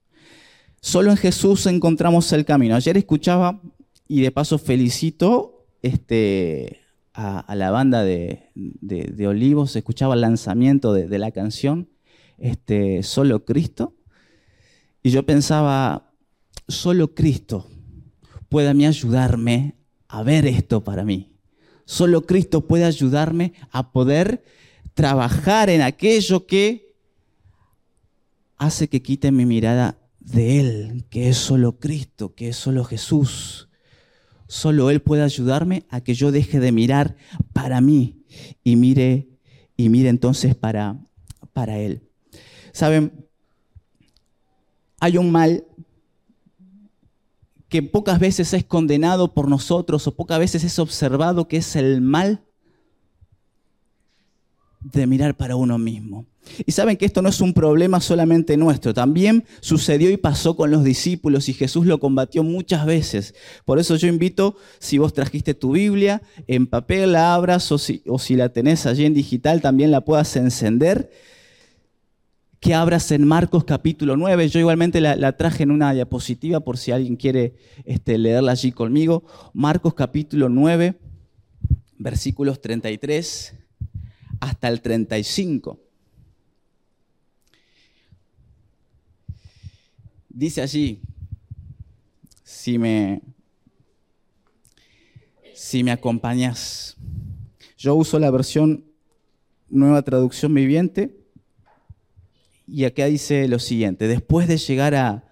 Solo 0.80 1.10
en 1.10 1.18
Jesús 1.18 1.66
encontramos 1.66 2.32
el 2.32 2.46
camino. 2.46 2.76
Ayer 2.76 2.96
escuchaba 2.96 3.60
y 4.08 4.22
de 4.22 4.32
paso 4.32 4.60
felicito 4.60 5.66
este, 5.82 6.82
a, 7.14 7.56
la 7.56 7.72
banda 7.72 8.04
de, 8.04 8.52
Olivos, 9.28 9.76
escuchaba 9.76 10.14
el 10.14 10.22
lanzamiento 10.22 10.94
de, 10.94 11.18
la 11.18 11.32
canción 11.32 11.90
este, 12.38 13.02
Solo 13.02 13.46
Cristo, 13.46 13.96
y 15.02 15.10
yo 15.10 15.26
pensaba, 15.26 16.14
solo 16.68 17.16
Cristo 17.16 17.68
puede 18.48 18.70
a 18.70 18.90
ayudarme 18.90 19.76
a 20.08 20.22
ver 20.22 20.46
esto 20.46 20.84
para 20.84 21.04
mí. 21.04 21.29
Solo 21.90 22.28
Cristo 22.28 22.68
puede 22.68 22.86
ayudarme 22.86 23.54
a 23.72 23.92
poder 23.92 24.44
trabajar 24.94 25.72
en 25.72 25.82
aquello 25.82 26.46
que 26.46 26.94
hace 28.58 28.90
que 28.90 29.02
quite 29.02 29.32
mi 29.32 29.48
mirada 29.48 29.98
de 30.20 30.60
Él, 30.60 31.06
que 31.10 31.30
es 31.30 31.38
solo 31.38 31.80
Cristo, 31.80 32.36
que 32.36 32.50
es 32.50 32.58
solo 32.58 32.84
Jesús. 32.84 33.70
Solo 34.46 34.92
Él 34.92 35.02
puede 35.02 35.24
ayudarme 35.24 35.88
a 35.90 36.02
que 36.02 36.14
yo 36.14 36.32
deje 36.32 36.60
de 36.60 36.72
mirar 36.72 37.16
para 37.54 37.82
mí 37.82 38.24
y 38.64 38.76
mire, 38.76 39.28
y 39.76 39.90
mire 39.90 40.10
entonces 40.10 40.54
para, 40.54 40.96
para 41.54 41.80
Él. 41.80 42.04
Saben, 42.72 43.26
hay 45.00 45.18
un 45.18 45.32
mal 45.32 45.66
que 47.70 47.84
pocas 47.84 48.20
veces 48.20 48.54
es 48.54 48.66
condenado 48.66 49.34
por 49.34 49.48
nosotros 49.48 50.08
o 50.08 50.16
pocas 50.16 50.40
veces 50.40 50.64
es 50.64 50.80
observado, 50.80 51.48
que 51.48 51.58
es 51.58 51.76
el 51.76 52.02
mal 52.02 52.44
de 54.82 55.06
mirar 55.08 55.36
para 55.36 55.56
uno 55.56 55.78
mismo. 55.78 56.26
Y 56.66 56.72
saben 56.72 56.98
que 56.98 57.06
esto 57.06 57.22
no 57.22 57.30
es 57.30 57.42
un 57.42 57.54
problema 57.54 58.00
solamente 58.00 58.58
nuestro, 58.58 58.94
también 58.94 59.44
sucedió 59.60 60.10
y 60.10 60.18
pasó 60.18 60.56
con 60.56 60.72
los 60.72 60.84
discípulos 60.84 61.48
y 61.50 61.54
Jesús 61.54 61.86
lo 61.86 62.00
combatió 62.00 62.44
muchas 62.44 62.86
veces. 62.86 63.36
Por 63.66 63.78
eso 63.78 63.98
yo 63.98 64.08
invito, 64.08 64.56
si 64.80 64.98
vos 64.98 65.14
trajiste 65.14 65.54
tu 65.54 65.74
Biblia, 65.74 66.24
en 66.48 66.66
papel 66.66 67.12
la 67.12 67.36
abras 67.36 67.72
o 67.72 67.78
si, 67.78 68.02
o 68.08 68.18
si 68.18 68.36
la 68.36 68.50
tenés 68.50 68.86
allí 68.86 69.06
en 69.06 69.14
digital 69.14 69.62
también 69.62 69.92
la 69.92 70.02
puedas 70.02 70.36
encender, 70.38 71.12
que 72.60 72.74
abras 72.74 73.12
en 73.12 73.26
Marcos 73.26 73.64
capítulo 73.64 74.18
9. 74.18 74.50
Yo 74.50 74.60
igualmente 74.60 75.00
la, 75.00 75.38
traje 75.38 75.64
en 75.64 75.72
una 75.72 75.94
diapositiva 75.94 76.60
por 76.60 76.78
si 76.78 76.92
alguien 76.92 77.16
quiere 77.16 77.56
este, 77.86 78.18
leerla 78.18 78.52
allí 78.52 78.72
conmigo. 78.72 79.24
Marcos 79.54 79.94
capítulo 79.94 80.50
9, 80.50 81.00
versículos 81.98 82.62
33 82.62 83.56
hasta 84.42 84.68
el 84.68 84.82
35. 84.82 85.80
Dice 90.28 90.62
allí, 90.62 91.02
si 92.44 92.78
me, 92.78 93.22
si 95.54 95.84
me 95.84 95.92
acompañas, 95.92 96.98
yo 97.78 97.96
uso 97.96 98.20
la 98.20 98.32
versión 98.32 98.86
nueva 99.70 100.02
traducción 100.02 100.54
viviente 100.54 101.20
y 102.72 102.86
acá 102.86 103.06
dice 103.06 103.48
lo 103.48 103.60
siguiente, 103.60 104.08
después 104.08 104.48
de 104.48 104.58
llegar 104.58 104.96
a 104.96 105.24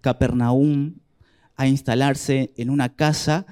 Capernaum 0.00 0.94
a 1.56 1.66
instalarse 1.66 2.52
en 2.56 2.70
una 2.70 2.94
casa, 2.94 3.46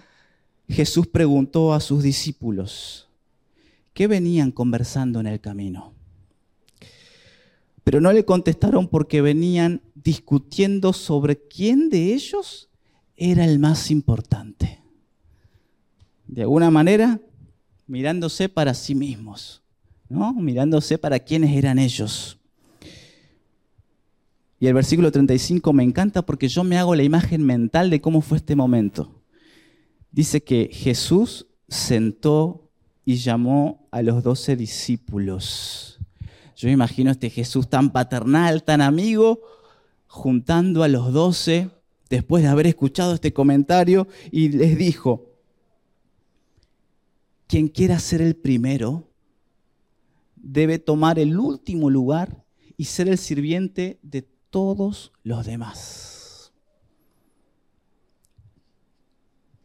Jesús 0.68 1.06
preguntó 1.06 1.74
a 1.74 1.80
sus 1.80 2.02
discípulos, 2.02 3.06
¿Qué 3.96 4.08
venían 4.08 4.50
conversando 4.50 5.20
en 5.20 5.26
el 5.26 5.40
camino? 5.40 5.94
Pero 7.82 8.00
no 8.02 8.12
le 8.12 8.26
contestaron 8.26 8.88
porque 8.88 9.22
venían 9.22 9.80
discutiendo 9.94 10.92
sobre 10.92 11.38
quién 11.48 11.88
de 11.88 12.12
ellos 12.12 12.68
era 13.16 13.46
el 13.46 13.58
más 13.58 13.90
importante. 13.90 14.82
De 16.26 16.42
alguna 16.42 16.70
manera, 16.70 17.22
mirándose 17.86 18.50
para 18.50 18.74
sí 18.74 18.94
mismos, 18.94 19.62
¿no? 20.10 20.34
Mirándose 20.34 20.98
para 20.98 21.18
quiénes 21.18 21.56
eran 21.56 21.78
ellos. 21.78 22.35
Y 24.58 24.66
el 24.66 24.74
versículo 24.74 25.12
35 25.12 25.72
me 25.72 25.82
encanta 25.82 26.24
porque 26.24 26.48
yo 26.48 26.64
me 26.64 26.78
hago 26.78 26.94
la 26.94 27.02
imagen 27.02 27.44
mental 27.44 27.90
de 27.90 28.00
cómo 28.00 28.22
fue 28.22 28.38
este 28.38 28.56
momento. 28.56 29.22
Dice 30.10 30.42
que 30.42 30.70
Jesús 30.72 31.46
sentó 31.68 32.70
y 33.04 33.16
llamó 33.16 33.86
a 33.90 34.02
los 34.02 34.22
doce 34.22 34.56
discípulos. 34.56 35.98
Yo 36.56 36.68
me 36.68 36.72
imagino 36.72 37.10
este 37.10 37.28
Jesús 37.28 37.68
tan 37.68 37.92
paternal, 37.92 38.64
tan 38.64 38.80
amigo, 38.80 39.40
juntando 40.06 40.82
a 40.82 40.88
los 40.88 41.12
doce 41.12 41.70
después 42.08 42.42
de 42.42 42.48
haber 42.48 42.66
escuchado 42.66 43.12
este 43.12 43.34
comentario 43.34 44.08
y 44.30 44.48
les 44.48 44.78
dijo, 44.78 45.26
quien 47.46 47.68
quiera 47.68 47.98
ser 47.98 48.22
el 48.22 48.36
primero 48.36 49.10
debe 50.34 50.78
tomar 50.78 51.18
el 51.18 51.38
último 51.38 51.90
lugar 51.90 52.44
y 52.76 52.84
ser 52.84 53.08
el 53.08 53.18
sirviente 53.18 53.98
de 54.02 54.26
todos 54.50 55.12
los 55.22 55.46
demás. 55.46 56.52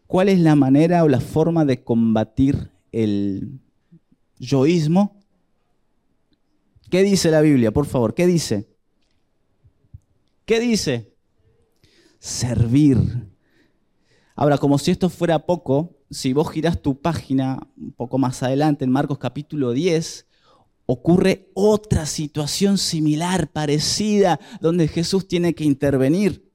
¿Cuál 0.07 0.29
es 0.29 0.39
la 0.39 0.55
manera 0.55 1.03
o 1.03 1.07
la 1.07 1.21
forma 1.21 1.63
de 1.63 1.83
combatir 1.83 2.69
el 2.91 3.61
yoísmo? 4.39 5.21
¿Qué 6.89 7.03
dice 7.03 7.31
la 7.31 7.39
Biblia, 7.39 7.71
por 7.71 7.85
favor? 7.85 8.13
¿Qué 8.13 8.27
dice? 8.27 8.67
¿Qué 10.45 10.59
dice? 10.59 11.15
Servir. 12.19 12.97
Ahora, 14.35 14.57
como 14.57 14.77
si 14.77 14.91
esto 14.91 15.09
fuera 15.09 15.45
poco, 15.45 15.95
si 16.09 16.33
vos 16.33 16.51
girás 16.51 16.81
tu 16.81 17.00
página 17.00 17.65
un 17.77 17.93
poco 17.93 18.17
más 18.17 18.43
adelante, 18.43 18.83
en 18.83 18.91
Marcos 18.91 19.17
capítulo 19.17 19.71
10, 19.71 20.27
ocurre 20.91 21.50
otra 21.53 22.05
situación 22.05 22.77
similar, 22.77 23.50
parecida, 23.50 24.41
donde 24.60 24.89
Jesús 24.89 25.25
tiene 25.25 25.55
que 25.55 25.63
intervenir. 25.63 26.51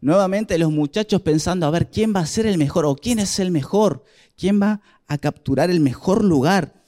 Nuevamente 0.00 0.58
los 0.58 0.72
muchachos 0.72 1.22
pensando, 1.22 1.64
a 1.64 1.70
ver, 1.70 1.88
¿quién 1.88 2.12
va 2.14 2.20
a 2.20 2.26
ser 2.26 2.46
el 2.46 2.58
mejor 2.58 2.84
o 2.84 2.96
quién 2.96 3.20
es 3.20 3.38
el 3.38 3.52
mejor? 3.52 4.02
¿Quién 4.36 4.60
va 4.60 4.82
a 5.06 5.18
capturar 5.18 5.70
el 5.70 5.78
mejor 5.78 6.24
lugar? 6.24 6.82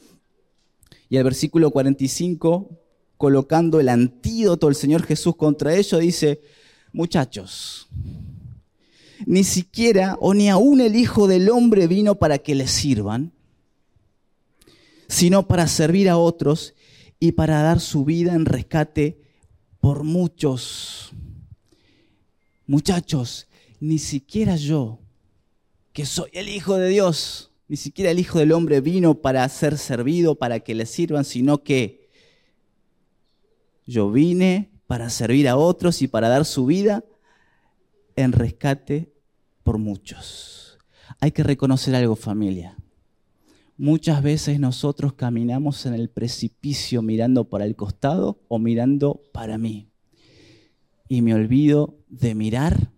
Y 1.09 1.19
el 1.19 1.23
versículo 1.23 1.71
45, 1.71 2.69
colocando 3.17 3.79
el 3.79 3.89
antídoto 3.89 4.67
del 4.67 4.75
Señor 4.75 5.05
Jesús 5.05 5.37
contra 5.37 5.73
ello, 5.73 5.99
dice, 5.99 6.41
muchachos, 6.93 7.89
ni 9.25 9.45
siquiera 9.45 10.19
o 10.21 10.35
ni 10.35 10.51
aún 10.51 10.81
el 10.81 10.97
Hijo 10.97 11.29
del 11.29 11.49
Hombre 11.49 11.87
vino 11.87 12.17
para 12.17 12.39
que 12.39 12.57
le 12.57 12.67
sirvan, 12.67 13.36
sino 15.09 15.47
para 15.47 15.67
servir 15.67 16.09
a 16.09 16.17
otros 16.17 16.75
y 17.19 17.33
para 17.33 17.63
dar 17.63 17.81
su 17.81 18.05
vida 18.05 18.35
en 18.35 18.45
rescate 18.45 19.21
por 19.81 20.03
muchos. 20.05 21.13
Muchachos, 22.67 23.47
ni 23.81 23.99
siquiera 23.99 24.57
yo, 24.57 25.01
que 25.93 26.05
soy 26.05 26.31
el 26.33 26.49
Hijo 26.49 26.77
de 26.77 26.89
Dios, 26.89 27.53
ni 27.69 27.77
siquiera 27.77 28.11
el 28.11 28.19
Hijo 28.19 28.39
del 28.39 28.53
Hombre 28.53 28.81
vino 28.81 29.21
para 29.21 29.49
ser 29.49 29.79
servido, 29.79 30.35
para 30.35 30.61
que 30.61 30.75
le 30.75 30.87
sirvan, 30.87 31.25
sino 31.25 31.63
que 31.63 32.11
yo 33.87 34.11
vine 34.11 34.71
para 34.87 35.11
servir 35.11 35.49
a 35.49 35.57
otros 35.57 36.03
y 36.03 36.09
para 36.09 36.29
dar 36.29 36.45
su 36.45 36.67
vida 36.67 37.05
en 38.17 38.33
rescate 38.33 39.13
por 39.63 39.79
muchos. 39.79 40.79
Hay 41.21 41.33
que 41.33 41.43
reconocer 41.43 41.95
algo 41.95 42.17
familia. 42.17 42.77
Muchas 43.79 44.23
veces 44.23 44.59
nosotros 44.59 45.13
caminamos 45.13 45.85
en 45.85 45.93
el 45.93 46.09
precipicio 46.09 47.03
mirando 47.03 47.45
para 47.45 47.67
el 47.67 47.77
costado 47.77 48.41
o 48.49 48.59
mirando 48.59 49.23
para 49.33 49.59
mí. 49.59 49.91
Y 51.09 51.21
me 51.21 51.35
olvido 51.35 51.99
de 52.09 52.35
mirar 52.35 52.91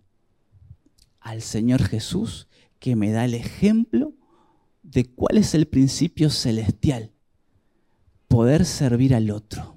al 1.20 1.42
Señor 1.42 1.82
Jesús 1.82 2.48
que 2.78 2.94
me 2.94 3.10
da 3.10 3.24
el 3.24 3.34
ejemplo 3.34 4.14
de 4.82 5.04
cuál 5.04 5.38
es 5.38 5.54
el 5.54 5.66
principio 5.66 6.30
celestial. 6.30 7.10
Poder 8.28 8.64
servir 8.64 9.14
al 9.14 9.30
otro. 9.30 9.76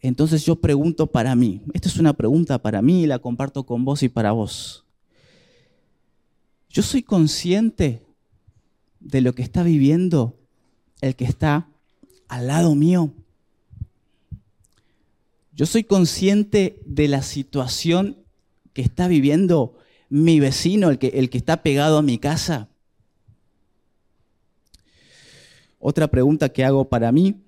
Entonces 0.00 0.44
yo 0.44 0.56
pregunto 0.56 1.06
para 1.06 1.34
mí, 1.34 1.62
esta 1.72 1.88
es 1.88 1.98
una 1.98 2.12
pregunta 2.12 2.60
para 2.60 2.82
mí, 2.82 3.06
la 3.06 3.18
comparto 3.18 3.64
con 3.64 3.84
vos 3.84 4.02
y 4.02 4.08
para 4.08 4.32
vos. 4.32 4.84
Yo 6.68 6.82
soy 6.82 7.02
consciente 7.02 8.07
de 9.08 9.22
lo 9.22 9.34
que 9.34 9.42
está 9.42 9.62
viviendo 9.62 10.38
el 11.00 11.16
que 11.16 11.24
está 11.24 11.68
al 12.28 12.46
lado 12.46 12.74
mío. 12.74 13.10
Yo 15.52 15.64
soy 15.64 15.82
consciente 15.84 16.78
de 16.84 17.08
la 17.08 17.22
situación 17.22 18.18
que 18.74 18.82
está 18.82 19.08
viviendo 19.08 19.78
mi 20.10 20.40
vecino, 20.40 20.90
el 20.90 20.98
que, 20.98 21.08
el 21.08 21.30
que 21.30 21.38
está 21.38 21.62
pegado 21.62 21.98
a 21.98 22.02
mi 22.02 22.18
casa. 22.18 22.68
Otra 25.78 26.08
pregunta 26.08 26.50
que 26.50 26.64
hago 26.64 26.88
para 26.88 27.10
mí, 27.10 27.42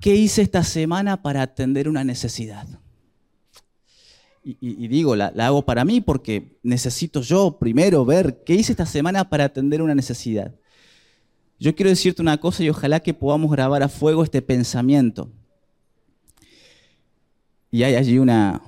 ¿qué 0.00 0.16
hice 0.16 0.42
esta 0.42 0.64
semana 0.64 1.22
para 1.22 1.42
atender 1.42 1.88
una 1.88 2.04
necesidad? 2.04 2.66
Y, 4.48 4.86
digo, 4.86 5.16
la, 5.16 5.32
hago 5.38 5.64
para 5.64 5.84
mí 5.84 6.00
porque 6.00 6.56
necesito 6.62 7.20
yo 7.20 7.58
primero 7.58 8.04
ver 8.04 8.44
qué 8.44 8.54
hice 8.54 8.70
esta 8.70 8.86
semana 8.86 9.28
para 9.28 9.42
atender 9.42 9.82
una 9.82 9.96
necesidad. 9.96 10.54
Yo 11.58 11.74
quiero 11.74 11.90
decirte 11.90 12.22
una 12.22 12.38
cosa 12.38 12.62
y 12.62 12.68
ojalá 12.68 13.00
que 13.00 13.12
podamos 13.12 13.50
grabar 13.50 13.82
a 13.82 13.88
fuego 13.88 14.22
este 14.22 14.42
pensamiento. 14.42 15.32
Y 17.72 17.82
hay 17.82 17.96
allí 17.96 18.18
una, 18.18 18.62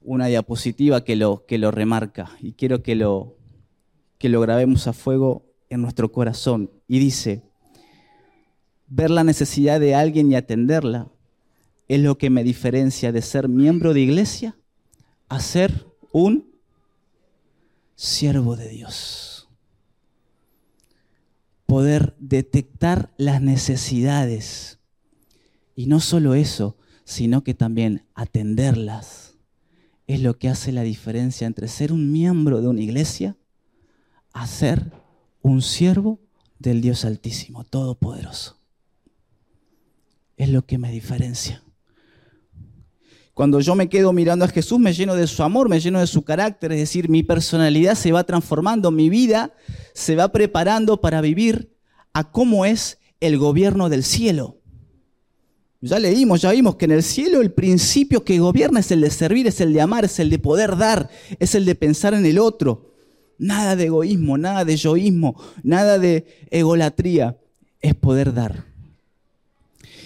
una 0.00 0.26
diapositiva 0.26 1.02
que 1.02 1.16
lo, 1.16 1.44
que 1.44 1.58
lo 1.58 1.72
remarca 1.72 2.30
y 2.40 2.52
quiero 2.52 2.84
que 2.84 2.94
lo, 2.94 3.36
que 4.18 4.28
lo 4.28 4.40
grabemos 4.40 4.86
a 4.86 4.92
fuego 4.92 5.44
en 5.70 5.82
nuestro 5.82 6.12
corazón. 6.12 6.70
Y 6.86 7.00
dice, 7.00 7.42
ver 8.86 9.10
la 9.10 9.24
necesidad 9.24 9.80
de 9.80 9.96
alguien 9.96 10.30
y 10.30 10.36
atenderla 10.36 11.08
es 11.88 12.00
lo 12.00 12.16
que 12.16 12.30
me 12.30 12.44
diferencia 12.44 13.10
de 13.10 13.22
ser 13.22 13.48
miembro 13.48 13.92
de 13.92 14.00
iglesia 14.02 14.56
a 15.28 15.40
ser 15.40 15.86
un 16.12 16.54
siervo 17.96 18.56
de 18.56 18.68
Dios. 18.68 19.48
Poder 21.66 22.14
detectar 22.18 23.12
las 23.16 23.42
necesidades. 23.42 24.78
Y 25.74 25.86
no 25.86 26.00
solo 26.00 26.34
eso, 26.34 26.76
sino 27.04 27.42
que 27.42 27.54
también 27.54 28.04
atenderlas. 28.14 29.34
Es 30.06 30.20
lo 30.20 30.38
que 30.38 30.48
hace 30.48 30.70
la 30.70 30.82
diferencia 30.82 31.46
entre 31.46 31.68
ser 31.68 31.92
un 31.92 32.12
miembro 32.12 32.60
de 32.60 32.68
una 32.68 32.82
iglesia 32.82 33.36
a 34.32 34.46
ser 34.46 34.92
un 35.42 35.62
siervo 35.62 36.20
del 36.58 36.80
Dios 36.80 37.04
Altísimo, 37.04 37.64
Todopoderoso. 37.64 38.58
Es 40.36 40.48
lo 40.50 40.66
que 40.66 40.78
me 40.78 40.90
diferencia. 40.90 41.63
Cuando 43.34 43.58
yo 43.58 43.74
me 43.74 43.88
quedo 43.88 44.12
mirando 44.12 44.44
a 44.44 44.48
Jesús, 44.48 44.78
me 44.78 44.92
lleno 44.92 45.16
de 45.16 45.26
su 45.26 45.42
amor, 45.42 45.68
me 45.68 45.80
lleno 45.80 45.98
de 45.98 46.06
su 46.06 46.22
carácter, 46.22 46.70
es 46.70 46.78
decir, 46.78 47.08
mi 47.08 47.24
personalidad 47.24 47.96
se 47.96 48.12
va 48.12 48.22
transformando, 48.22 48.92
mi 48.92 49.10
vida 49.10 49.52
se 49.92 50.14
va 50.14 50.30
preparando 50.30 51.00
para 51.00 51.20
vivir 51.20 51.72
a 52.12 52.30
cómo 52.30 52.64
es 52.64 52.98
el 53.18 53.36
gobierno 53.36 53.88
del 53.88 54.04
cielo. 54.04 54.58
Ya 55.80 55.98
leímos, 55.98 56.42
ya 56.42 56.52
vimos 56.52 56.76
que 56.76 56.84
en 56.84 56.92
el 56.92 57.02
cielo 57.02 57.40
el 57.40 57.52
principio 57.52 58.24
que 58.24 58.38
gobierna 58.38 58.80
es 58.80 58.90
el 58.92 59.00
de 59.00 59.10
servir, 59.10 59.48
es 59.48 59.60
el 59.60 59.72
de 59.72 59.80
amar, 59.80 60.04
es 60.04 60.20
el 60.20 60.30
de 60.30 60.38
poder 60.38 60.76
dar, 60.76 61.10
es 61.40 61.56
el 61.56 61.64
de 61.64 61.74
pensar 61.74 62.14
en 62.14 62.24
el 62.24 62.38
otro. 62.38 62.92
Nada 63.36 63.74
de 63.74 63.86
egoísmo, 63.86 64.38
nada 64.38 64.64
de 64.64 64.76
yoísmo, 64.76 65.34
nada 65.64 65.98
de 65.98 66.24
egolatría, 66.50 67.36
es 67.80 67.94
poder 67.94 68.32
dar. 68.32 68.64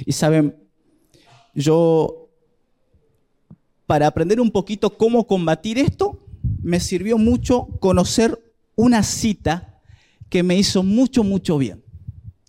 Y 0.07 0.12
saben, 0.12 0.57
yo 1.55 2.28
para 3.88 4.07
aprender 4.07 4.38
un 4.38 4.51
poquito 4.51 4.98
cómo 4.98 5.27
combatir 5.27 5.79
esto, 5.79 6.22
me 6.62 6.79
sirvió 6.79 7.16
mucho 7.16 7.68
conocer 7.81 8.38
una 8.77 9.03
cita 9.03 9.81
que 10.29 10.42
me 10.42 10.59
hizo 10.59 10.83
mucho, 10.83 11.24
mucho 11.24 11.57
bien. 11.57 11.83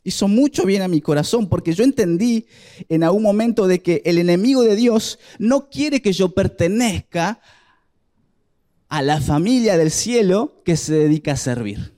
Hizo 0.04 0.28
mucho 0.28 0.65
bien 0.65 0.82
a 0.82 0.89
mi 0.89 0.99
corazón 0.99 1.47
porque 1.47 1.73
yo 1.73 1.86
entendí 1.86 2.45
en 2.89 3.06
algún 3.06 3.23
momento 3.23 3.67
de 3.67 3.82
que 3.82 4.02
el 4.04 4.17
enemigo 4.17 4.63
de 4.63 4.75
Dios 4.75 5.17
no 5.39 5.69
quiere 5.69 6.02
que 6.02 6.12
yo 6.12 6.34
pertenezca 6.34 7.39
a 8.89 9.02
la 9.02 9.21
familia 9.21 9.78
del 9.78 9.91
cielo 9.91 10.62
que 10.65 10.75
se 10.75 10.93
dedica 10.93 11.32
a 11.32 11.38
servir. 11.38 11.93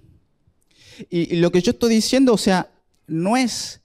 Y, 1.09 1.37
lo 1.37 1.51
que 1.51 1.61
yo 1.61 1.71
estoy 1.71 1.95
diciendo, 1.95 2.31
o 2.33 2.37
sea, 2.37 2.69
no 3.07 3.37
es 3.37 3.80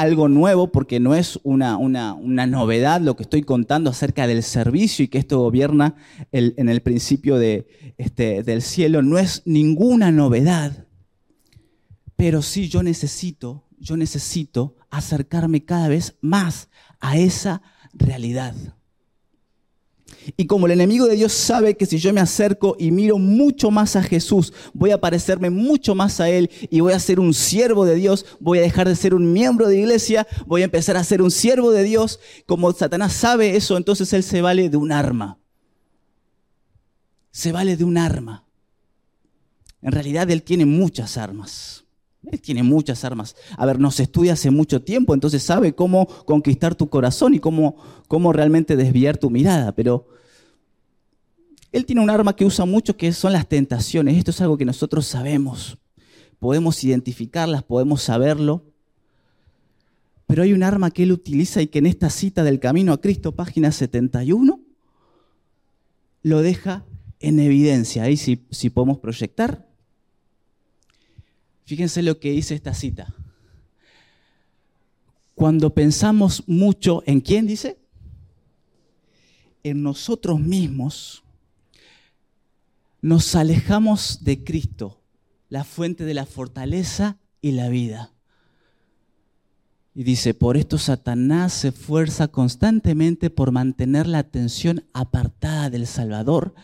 algo 0.00 0.28
nuevo 0.28 0.70
porque 0.70 1.00
no 1.00 1.14
es 1.14 1.40
una, 1.42 1.76
una, 1.76 2.46
novedad 2.46 3.00
lo 3.00 3.16
que 3.16 3.24
estoy 3.24 3.42
contando 3.42 3.90
acerca 3.90 4.26
del 4.26 4.42
servicio 4.42 5.04
y 5.04 5.08
que 5.08 5.18
esto 5.18 5.40
gobierna 5.40 5.96
en 6.32 6.68
el 6.68 6.82
principio 6.82 7.36
de, 7.36 7.94
este, 7.98 8.42
del 8.42 8.62
cielo. 8.62 9.02
No 9.02 9.18
es 9.18 9.42
ninguna 9.44 10.12
novedad, 10.12 10.86
pero 12.16 12.42
sí 12.42 12.68
yo 12.68 12.82
necesito, 12.82 13.64
yo 13.78 13.96
necesito 13.96 14.76
acercarme 14.90 15.64
cada 15.64 15.88
vez 15.88 16.16
más 16.20 16.68
a 17.00 17.16
esa 17.16 17.62
realidad. 17.92 18.54
Y 20.36 20.46
como 20.46 20.66
el 20.66 20.72
enemigo 20.72 21.06
de 21.06 21.16
Dios 21.16 21.32
sabe 21.32 21.76
que 21.76 21.86
si 21.86 21.98
yo 21.98 22.12
me 22.12 22.20
acerco 22.20 22.76
y 22.78 22.90
miro 22.90 23.18
mucho 23.18 23.70
más 23.70 23.96
a 23.96 24.02
Jesús, 24.02 24.52
voy 24.74 24.90
a 24.90 25.00
parecerme 25.00 25.50
mucho 25.50 25.94
más 25.94 26.20
a 26.20 26.28
Él 26.28 26.50
y 26.70 26.80
voy 26.80 26.92
a 26.92 27.00
ser 27.00 27.20
un 27.20 27.32
siervo 27.32 27.84
de 27.84 27.94
Dios, 27.94 28.26
voy 28.40 28.58
a 28.58 28.62
dejar 28.62 28.88
de 28.88 28.96
ser 28.96 29.14
un 29.14 29.32
miembro 29.32 29.68
de 29.68 29.78
iglesia, 29.78 30.26
voy 30.46 30.62
a 30.62 30.66
empezar 30.66 30.96
a 30.96 31.04
ser 31.04 31.22
un 31.22 31.30
siervo 31.30 31.70
de 31.70 31.82
Dios. 31.82 32.20
Como 32.46 32.72
Satanás 32.72 33.12
sabe 33.12 33.56
eso, 33.56 33.76
entonces 33.76 34.12
Él 34.12 34.22
se 34.22 34.42
vale 34.42 34.68
de 34.68 34.76
un 34.76 34.92
arma. 34.92 35.38
Se 37.30 37.52
vale 37.52 37.76
de 37.76 37.84
un 37.84 37.96
arma. 37.96 38.44
En 39.80 39.92
realidad 39.92 40.30
Él 40.30 40.42
tiene 40.42 40.66
muchas 40.66 41.16
armas. 41.16 41.84
Él 42.30 42.40
tiene 42.40 42.62
muchas 42.62 43.04
armas. 43.04 43.36
A 43.56 43.66
ver, 43.66 43.78
nos 43.78 44.00
estudia 44.00 44.34
hace 44.34 44.50
mucho 44.50 44.82
tiempo, 44.82 45.14
entonces 45.14 45.42
sabe 45.42 45.74
cómo 45.74 46.06
conquistar 46.06 46.74
tu 46.74 46.88
corazón 46.88 47.34
y 47.34 47.40
cómo, 47.40 47.76
cómo 48.06 48.32
realmente 48.32 48.76
desviar 48.76 49.16
tu 49.16 49.30
mirada. 49.30 49.72
Pero 49.72 50.08
Él 51.72 51.86
tiene 51.86 52.02
un 52.02 52.10
arma 52.10 52.36
que 52.36 52.44
usa 52.44 52.64
mucho 52.64 52.96
que 52.96 53.12
son 53.12 53.32
las 53.32 53.48
tentaciones. 53.48 54.16
Esto 54.16 54.30
es 54.30 54.40
algo 54.40 54.58
que 54.58 54.64
nosotros 54.64 55.06
sabemos. 55.06 55.78
Podemos 56.38 56.82
identificarlas, 56.84 57.62
podemos 57.62 58.02
saberlo. 58.02 58.64
Pero 60.26 60.42
hay 60.42 60.52
un 60.52 60.62
arma 60.62 60.90
que 60.90 61.04
Él 61.04 61.12
utiliza 61.12 61.62
y 61.62 61.68
que 61.68 61.78
en 61.78 61.86
esta 61.86 62.10
cita 62.10 62.44
del 62.44 62.60
Camino 62.60 62.92
a 62.92 63.00
Cristo, 63.00 63.32
página 63.32 63.72
71, 63.72 64.60
lo 66.22 66.42
deja 66.42 66.84
en 67.20 67.40
evidencia. 67.40 68.02
Ahí 68.02 68.16
si, 68.16 68.46
si 68.50 68.68
podemos 68.70 68.98
proyectar. 68.98 69.67
Fíjense 71.68 72.00
lo 72.00 72.18
que 72.18 72.30
dice 72.30 72.54
esta 72.54 72.72
cita. 72.72 73.14
Cuando 75.34 75.74
pensamos 75.74 76.42
mucho 76.46 77.02
en 77.04 77.20
quién 77.20 77.46
dice, 77.46 77.78
en 79.62 79.82
nosotros 79.82 80.40
mismos, 80.40 81.24
nos 83.02 83.34
alejamos 83.34 84.24
de 84.24 84.42
Cristo, 84.44 85.02
la 85.50 85.62
fuente 85.62 86.06
de 86.06 86.14
la 86.14 86.24
fortaleza 86.24 87.18
y 87.42 87.52
la 87.52 87.68
vida. 87.68 88.14
Y 89.94 90.04
dice, 90.04 90.32
por 90.32 90.56
esto 90.56 90.78
Satanás 90.78 91.52
se 91.52 91.68
esfuerza 91.68 92.28
constantemente 92.28 93.28
por 93.28 93.52
mantener 93.52 94.06
la 94.06 94.20
atención 94.20 94.86
apartada 94.94 95.68
del 95.68 95.86
Salvador 95.86 96.54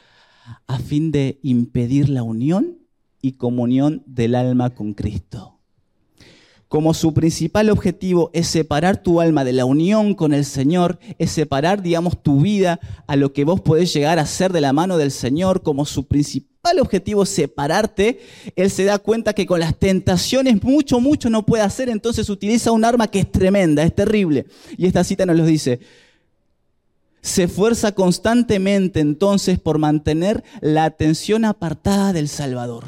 a 0.66 0.78
fin 0.78 1.12
de 1.12 1.40
impedir 1.42 2.08
la 2.08 2.22
unión 2.22 2.83
y 3.24 3.32
comunión 3.32 4.02
del 4.04 4.34
alma 4.34 4.74
con 4.74 4.92
Cristo. 4.92 5.58
Como 6.68 6.92
su 6.92 7.14
principal 7.14 7.70
objetivo 7.70 8.30
es 8.34 8.48
separar 8.48 9.02
tu 9.02 9.18
alma 9.18 9.44
de 9.44 9.54
la 9.54 9.64
unión 9.64 10.12
con 10.12 10.34
el 10.34 10.44
Señor, 10.44 10.98
es 11.18 11.30
separar, 11.30 11.80
digamos, 11.80 12.22
tu 12.22 12.42
vida 12.42 12.80
a 13.06 13.16
lo 13.16 13.32
que 13.32 13.44
vos 13.44 13.62
podés 13.62 13.94
llegar 13.94 14.18
a 14.18 14.26
ser 14.26 14.52
de 14.52 14.60
la 14.60 14.74
mano 14.74 14.98
del 14.98 15.10
Señor, 15.10 15.62
como 15.62 15.86
su 15.86 16.06
principal 16.06 16.78
objetivo 16.80 17.22
es 17.22 17.30
separarte, 17.30 18.20
Él 18.56 18.70
se 18.70 18.84
da 18.84 18.98
cuenta 18.98 19.32
que 19.32 19.46
con 19.46 19.60
las 19.60 19.78
tentaciones 19.78 20.62
mucho, 20.62 21.00
mucho 21.00 21.30
no 21.30 21.46
puede 21.46 21.62
hacer, 21.62 21.88
entonces 21.88 22.28
utiliza 22.28 22.72
un 22.72 22.84
arma 22.84 23.06
que 23.08 23.20
es 23.20 23.32
tremenda, 23.32 23.84
es 23.84 23.94
terrible. 23.94 24.44
Y 24.76 24.84
esta 24.84 25.02
cita 25.02 25.24
nos 25.24 25.36
lo 25.36 25.46
dice, 25.46 25.80
se 27.24 27.44
esfuerza 27.44 27.92
constantemente 27.92 29.00
entonces 29.00 29.58
por 29.58 29.78
mantener 29.78 30.44
la 30.60 30.84
atención 30.84 31.46
apartada 31.46 32.12
del 32.12 32.28
Salvador. 32.28 32.84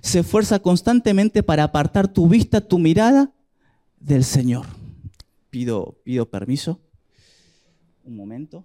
Se 0.00 0.20
esfuerza 0.20 0.60
constantemente 0.60 1.42
para 1.42 1.64
apartar 1.64 2.06
tu 2.06 2.28
vista, 2.28 2.60
tu 2.60 2.78
mirada 2.78 3.32
del 3.98 4.22
Señor. 4.22 4.66
Pido, 5.50 5.98
pido 6.04 6.30
permiso. 6.30 6.78
Un 8.04 8.14
momento. 8.14 8.64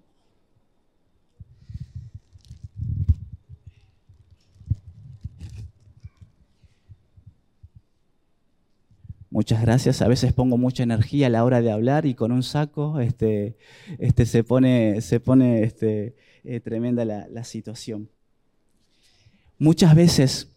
Muchas 9.30 9.62
gracias. 9.62 10.02
A 10.02 10.08
veces 10.08 10.32
pongo 10.32 10.58
mucha 10.58 10.82
energía 10.82 11.28
a 11.28 11.30
la 11.30 11.44
hora 11.44 11.62
de 11.62 11.70
hablar 11.70 12.04
y 12.04 12.14
con 12.14 12.32
un 12.32 12.42
saco 12.42 12.98
este, 12.98 13.56
este, 13.98 14.26
se 14.26 14.42
pone, 14.42 15.00
se 15.02 15.20
pone 15.20 15.62
este, 15.62 16.16
eh, 16.42 16.58
tremenda 16.58 17.04
la, 17.04 17.28
la 17.28 17.44
situación. 17.44 18.10
Muchas 19.56 19.94
veces 19.94 20.48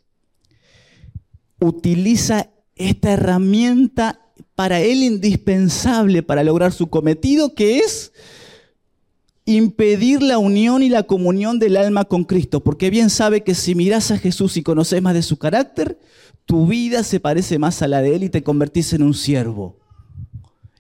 utiliza 1.60 2.50
esta 2.76 3.12
herramienta 3.12 4.20
para 4.56 4.82
él 4.82 5.04
indispensable 5.04 6.24
para 6.24 6.44
lograr 6.44 6.72
su 6.72 6.90
cometido, 6.90 7.54
que 7.54 7.78
es 7.80 8.12
impedir 9.46 10.22
la 10.22 10.38
unión 10.38 10.84
y 10.84 10.90
la 10.90 11.04
comunión 11.04 11.60
del 11.60 11.78
alma 11.78 12.06
con 12.06 12.24
Cristo, 12.24 12.64
porque 12.64 12.90
bien 12.90 13.10
sabe 13.10 13.44
que 13.44 13.56
si 13.56 13.76
miras 13.76 14.12
a 14.12 14.18
Jesús 14.18 14.58
y 14.58 14.64
conoces 14.64 15.02
más 15.02 15.14
de 15.14 15.22
su 15.22 15.38
carácter, 15.38 16.00
tu 16.46 16.68
vida 16.68 17.04
se 17.04 17.20
parece 17.20 17.60
más 17.60 17.82
a 17.82 17.88
la 17.88 18.02
de 18.02 18.16
Él 18.16 18.24
y 18.24 18.30
te 18.30 18.44
convertís 18.44 18.94
en 18.94 19.04
un 19.04 19.14
siervo. 19.14 19.78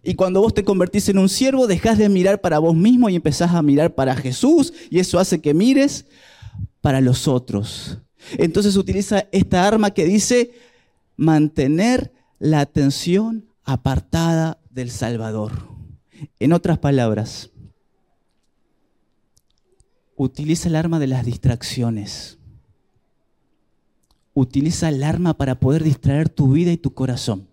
Y 0.03 0.15
cuando 0.15 0.41
vos 0.41 0.53
te 0.53 0.63
convertís 0.63 1.07
en 1.09 1.17
un 1.17 1.29
siervo, 1.29 1.67
dejás 1.67 1.97
de 1.97 2.09
mirar 2.09 2.41
para 2.41 2.59
vos 2.59 2.75
mismo 2.75 3.09
y 3.09 3.15
empezás 3.15 3.51
a 3.53 3.61
mirar 3.61 3.95
para 3.95 4.15
Jesús, 4.15 4.73
y 4.89 4.99
eso 4.99 5.19
hace 5.19 5.39
que 5.39 5.53
mires 5.53 6.05
para 6.81 6.99
los 6.99 7.27
otros. 7.27 7.99
Entonces 8.37 8.75
utiliza 8.75 9.27
esta 9.31 9.65
arma 9.65 9.91
que 9.91 10.05
dice 10.05 10.51
mantener 11.15 12.11
la 12.39 12.59
atención 12.59 13.45
apartada 13.63 14.59
del 14.69 14.91
Salvador. 14.91 15.51
En 16.39 16.51
otras 16.51 16.79
palabras, 16.79 17.49
utiliza 20.23 20.69
el 20.69 20.75
arma 20.75 20.99
de 20.99 21.07
las 21.07 21.25
distracciones 21.25 22.37
utiliza 24.33 24.89
el 24.89 25.03
arma 25.03 25.35
para 25.35 25.59
poder 25.59 25.83
distraer 25.83 26.29
tu 26.29 26.51
vida 26.51 26.71
y 26.71 26.77
tu 26.77 26.93
corazón. 26.93 27.47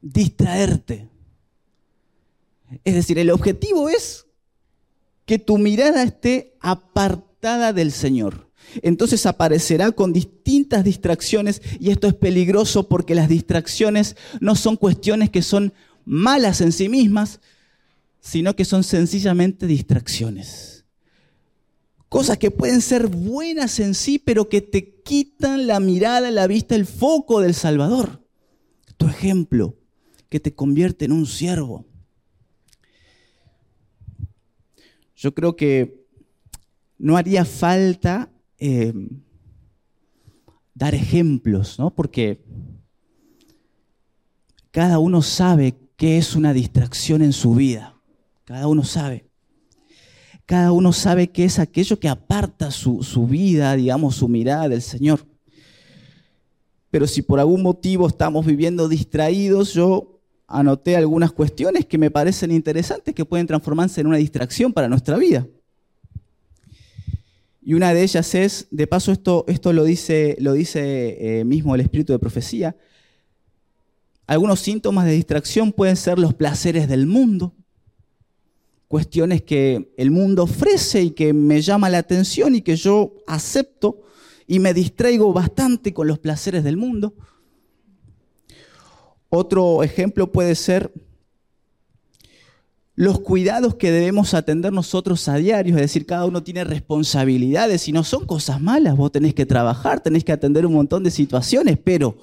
Distraerte. 0.00 1.08
Es 2.84 2.94
decir, 2.94 3.18
el 3.18 3.30
objetivo 3.30 3.88
es 3.88 4.26
que 5.24 5.38
tu 5.38 5.58
mirada 5.58 6.02
esté 6.02 6.56
apartada 6.60 7.72
del 7.72 7.92
Señor. 7.92 8.50
Entonces 8.82 9.26
aparecerá 9.26 9.92
con 9.92 10.12
distintas 10.12 10.82
distracciones 10.82 11.62
y 11.78 11.90
esto 11.90 12.08
es 12.08 12.14
peligroso 12.14 12.88
porque 12.88 13.14
las 13.14 13.28
distracciones 13.28 14.16
no 14.40 14.56
son 14.56 14.76
cuestiones 14.76 15.30
que 15.30 15.42
son 15.42 15.72
malas 16.04 16.60
en 16.60 16.72
sí 16.72 16.88
mismas, 16.88 17.40
sino 18.20 18.56
que 18.56 18.64
son 18.64 18.82
sencillamente 18.82 19.66
distracciones. 19.66 20.75
Cosas 22.08 22.38
que 22.38 22.50
pueden 22.50 22.80
ser 22.80 23.08
buenas 23.08 23.80
en 23.80 23.94
sí, 23.94 24.18
pero 24.18 24.48
que 24.48 24.60
te 24.60 24.94
quitan 25.02 25.66
la 25.66 25.80
mirada, 25.80 26.30
la 26.30 26.46
vista, 26.46 26.74
el 26.74 26.86
foco 26.86 27.40
del 27.40 27.54
Salvador. 27.54 28.22
Tu 28.96 29.06
ejemplo, 29.06 29.76
que 30.28 30.40
te 30.40 30.54
convierte 30.54 31.04
en 31.04 31.12
un 31.12 31.26
siervo. 31.26 31.84
Yo 35.16 35.34
creo 35.34 35.56
que 35.56 36.06
no 36.98 37.16
haría 37.16 37.44
falta 37.44 38.30
eh, 38.58 38.92
dar 40.74 40.94
ejemplos, 40.94 41.78
¿no? 41.78 41.94
Porque 41.94 42.44
cada 44.70 44.98
uno 44.98 45.22
sabe 45.22 45.74
qué 45.96 46.18
es 46.18 46.36
una 46.36 46.52
distracción 46.52 47.22
en 47.22 47.32
su 47.32 47.54
vida. 47.54 48.00
Cada 48.44 48.68
uno 48.68 48.84
sabe. 48.84 49.25
Cada 50.46 50.70
uno 50.70 50.92
sabe 50.92 51.28
que 51.28 51.44
es 51.44 51.58
aquello 51.58 51.98
que 51.98 52.08
aparta 52.08 52.70
su, 52.70 53.26
vida, 53.28 53.74
digamos, 53.74 54.14
su 54.14 54.28
mirada 54.28 54.68
del 54.68 54.80
Señor. 54.80 55.26
Pero 56.88 57.08
si 57.08 57.20
por 57.20 57.40
algún 57.40 57.62
motivo 57.62 58.06
estamos 58.06 58.46
viviendo 58.46 58.88
distraídos, 58.88 59.74
yo 59.74 60.20
anoté 60.46 60.96
algunas 60.96 61.32
cuestiones 61.32 61.84
que 61.84 61.98
me 61.98 62.12
parecen 62.12 62.52
interesantes 62.52 63.12
que 63.12 63.24
pueden 63.24 63.48
transformarse 63.48 64.00
en 64.00 64.06
una 64.06 64.18
distracción 64.18 64.72
para 64.72 64.88
nuestra 64.88 65.16
vida. 65.16 65.44
Y 67.60 67.74
una 67.74 67.92
de 67.92 68.04
ellas 68.04 68.32
es, 68.36 68.68
de 68.70 68.86
paso 68.86 69.10
esto, 69.10 69.44
esto 69.48 69.72
lo 69.72 69.82
dice, 69.82 70.36
lo 70.38 70.52
dice 70.52 71.40
eh, 71.40 71.44
mismo 71.44 71.74
el 71.74 71.80
espíritu 71.80 72.12
de 72.12 72.20
profecía, 72.20 72.76
algunos 74.28 74.60
síntomas 74.60 75.06
de 75.06 75.12
distracción 75.12 75.72
pueden 75.72 75.96
ser 75.96 76.20
los 76.20 76.34
placeres 76.34 76.86
del 76.88 77.06
mundo, 77.06 77.52
cuestiones 78.96 79.42
que 79.42 79.92
el 79.98 80.10
mundo 80.10 80.44
ofrece 80.44 81.02
y 81.02 81.10
que 81.10 81.34
me 81.34 81.60
llama 81.60 81.90
la 81.90 81.98
atención 81.98 82.54
y 82.54 82.62
que 82.62 82.76
yo 82.76 83.12
acepto 83.26 84.00
y 84.46 84.58
me 84.58 84.72
distraigo 84.72 85.34
bastante 85.34 85.92
con 85.92 86.06
los 86.06 86.18
placeres 86.18 86.64
del 86.64 86.78
mundo. 86.78 87.12
Otro 89.28 89.82
ejemplo 89.82 90.32
puede 90.32 90.54
ser 90.54 90.94
los 92.94 93.20
cuidados 93.20 93.74
que 93.74 93.90
debemos 93.90 94.32
atender 94.32 94.72
nosotros 94.72 95.28
a 95.28 95.36
diario, 95.36 95.74
es 95.74 95.82
decir, 95.82 96.06
cada 96.06 96.24
uno 96.24 96.42
tiene 96.42 96.64
responsabilidades 96.64 97.88
y 97.88 97.92
no 97.92 98.02
son 98.02 98.24
cosas 98.24 98.62
malas, 98.62 98.96
vos 98.96 99.12
tenés 99.12 99.34
que 99.34 99.44
trabajar, 99.44 100.00
tenés 100.00 100.24
que 100.24 100.32
atender 100.32 100.64
un 100.64 100.72
montón 100.72 101.02
de 101.02 101.10
situaciones, 101.10 101.76
pero 101.76 102.16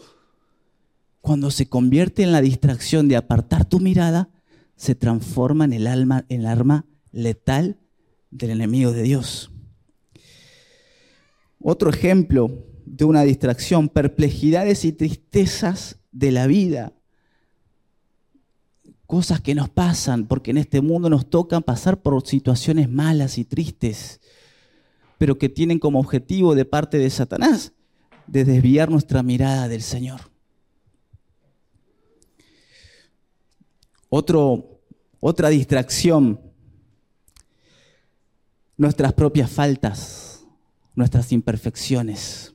cuando 1.22 1.52
se 1.52 1.68
convierte 1.68 2.24
en 2.24 2.32
la 2.32 2.42
distracción 2.42 3.08
de 3.08 3.16
apartar 3.16 3.64
tu 3.64 3.80
mirada, 3.80 4.30
se 4.76 4.96
transforma 4.96 5.66
en 5.66 5.74
el, 5.74 5.88
alma, 5.88 6.26
en 6.30 6.42
el 6.42 6.48
arma 6.48 6.86
letal 7.12 7.78
del 8.32 8.52
enemigo 8.52 8.92
de 8.92 9.04
Dios. 9.04 9.52
Otro 11.60 11.90
ejemplo 11.90 12.66
de 12.86 13.06
una 13.06 13.24
distracción, 13.24 13.90
perplejidades 13.90 14.84
y 14.86 14.92
tristezas 14.92 16.00
de 16.12 16.32
la 16.32 16.48
vida. 16.48 16.94
Cosas 19.06 19.42
que 19.42 19.56
nos 19.56 19.70
pasan, 19.70 20.28
porque 20.28 20.52
en 20.52 20.58
este 20.58 20.82
mundo 20.82 21.10
nos 21.10 21.30
toca 21.30 21.62
pasar 21.62 22.02
por 22.02 22.26
situaciones 22.28 22.90
malas 22.90 23.38
y 23.38 23.46
tristes, 23.46 24.20
pero 25.18 25.38
que 25.38 25.50
tienen 25.50 25.80
como 25.80 26.00
objetivo 26.00 26.56
de 26.56 26.66
parte 26.66 26.98
de 26.98 27.10
Satanás 27.10 27.74
de 28.28 28.46
desviar 28.46 28.90
nuestra 28.90 29.24
mirada 29.24 29.68
del 29.68 29.82
Señor. 29.82 30.33
Otro, 34.15 34.80
otra 35.19 35.49
distracción, 35.49 36.39
nuestras 38.78 39.12
propias 39.13 39.49
faltas, 39.49 40.45
nuestras 40.93 41.32
imperfecciones. 41.32 42.54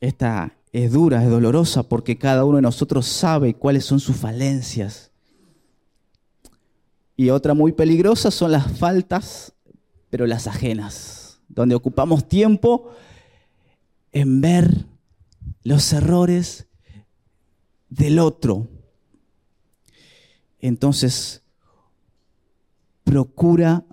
Esta 0.00 0.56
es 0.72 0.92
dura, 0.92 1.22
es 1.22 1.28
dolorosa, 1.28 1.82
porque 1.82 2.16
cada 2.16 2.46
uno 2.46 2.56
de 2.56 2.62
nosotros 2.62 3.04
sabe 3.04 3.52
cuáles 3.52 3.84
son 3.84 4.00
sus 4.00 4.16
falencias. 4.16 5.10
Y 7.14 7.28
otra 7.28 7.52
muy 7.52 7.72
peligrosa 7.72 8.30
son 8.30 8.52
las 8.52 8.78
faltas, 8.78 9.52
pero 10.08 10.26
las 10.26 10.46
ajenas, 10.46 11.42
donde 11.48 11.74
ocupamos 11.74 12.26
tiempo 12.26 12.94
en 14.10 14.40
ver 14.40 14.86
los 15.64 15.92
errores 15.92 16.66
del 17.90 18.20
otro. 18.20 18.70
Entonces, 20.62 21.42
procura 23.04 23.84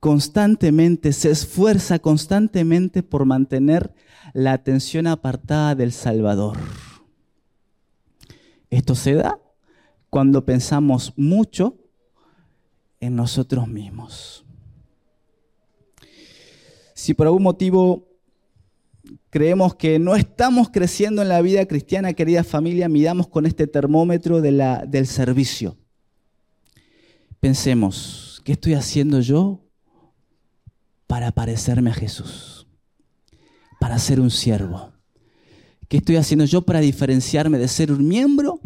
constantemente, 0.00 1.12
se 1.12 1.30
esfuerza 1.30 2.00
constantemente 2.00 3.02
por 3.02 3.24
mantener 3.24 3.94
la 4.34 4.52
atención 4.52 5.06
apartada 5.06 5.74
del 5.74 5.92
Salvador. 5.92 6.58
Esto 8.68 8.94
se 8.94 9.14
da 9.14 9.38
cuando 10.10 10.44
pensamos 10.44 11.12
mucho 11.16 11.78
en 13.00 13.16
nosotros 13.16 13.68
mismos. 13.68 14.44
Si 16.94 17.14
por 17.14 17.26
algún 17.26 17.42
motivo 17.42 18.08
creemos 19.30 19.74
que 19.74 19.98
no 19.98 20.16
estamos 20.16 20.68
creciendo 20.70 21.22
en 21.22 21.28
la 21.28 21.42
vida 21.42 21.66
cristiana, 21.66 22.12
querida 22.12 22.44
familia, 22.44 22.88
midamos 22.88 23.28
con 23.28 23.46
este 23.46 23.66
termómetro 23.66 24.40
del 24.40 25.06
servicio. 25.06 25.76
Pensemos, 27.42 28.40
¿qué 28.44 28.52
estoy 28.52 28.74
haciendo 28.74 29.18
yo 29.18 29.64
para 31.08 31.32
parecerme 31.32 31.90
a 31.90 31.92
Jesús? 31.92 32.68
Para 33.80 33.98
ser 33.98 34.20
un 34.20 34.30
siervo. 34.30 34.92
¿Qué 35.88 35.96
estoy 35.96 36.14
haciendo 36.14 36.44
yo 36.44 36.62
para 36.62 36.78
diferenciarme 36.78 37.58
de 37.58 37.66
ser 37.66 37.90
un 37.90 38.06
miembro 38.06 38.60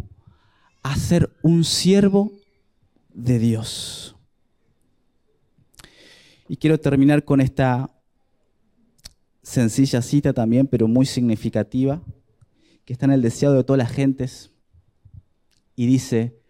a 0.83 0.95
ser 0.95 1.35
un 1.41 1.65
siervo 1.65 2.33
de 3.15 3.39
Dios? 3.39 4.15
Y 6.47 6.59
quiero 6.59 6.79
terminar 6.79 7.25
con 7.25 7.41
esta 7.41 7.91
sencilla 9.43 10.03
cita 10.03 10.35
también, 10.35 10.67
pero 10.67 10.87
muy 10.87 11.07
significativa, 11.07 12.03
que 12.85 12.93
está 12.93 13.07
en 13.07 13.13
el 13.13 13.23
deseado 13.23 13.55
de 13.55 13.65
todas 13.65 13.79
las 13.79 13.91
gentes. 13.91 14.53
Y 15.77 15.87
dice, 15.87 16.43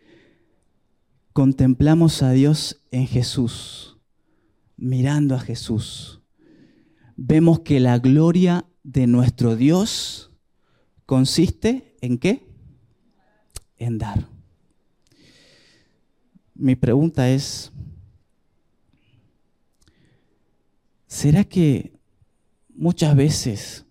contemplamos 1.37 2.23
a 2.23 2.31
Dios 2.31 2.81
en 2.91 3.07
Jesús, 3.07 3.99
mirando 4.79 5.35
a 5.35 5.39
Jesús. 5.39 6.23
Vemos 7.15 7.61
que 7.61 7.79
la 7.79 7.99
gloria 7.99 8.65
de 8.83 9.07
nuestro 9.07 9.55
Dios 9.55 10.33
consiste 11.05 11.95
en 12.01 12.17
qué? 12.17 12.49
En 13.77 13.99
dar. 13.99 14.31
Mi 16.55 16.75
pregunta 16.75 17.29
es, 17.29 17.71
¿será 21.07 21.45
que 21.45 22.01
muchas 22.75 23.15
veces 23.15 23.85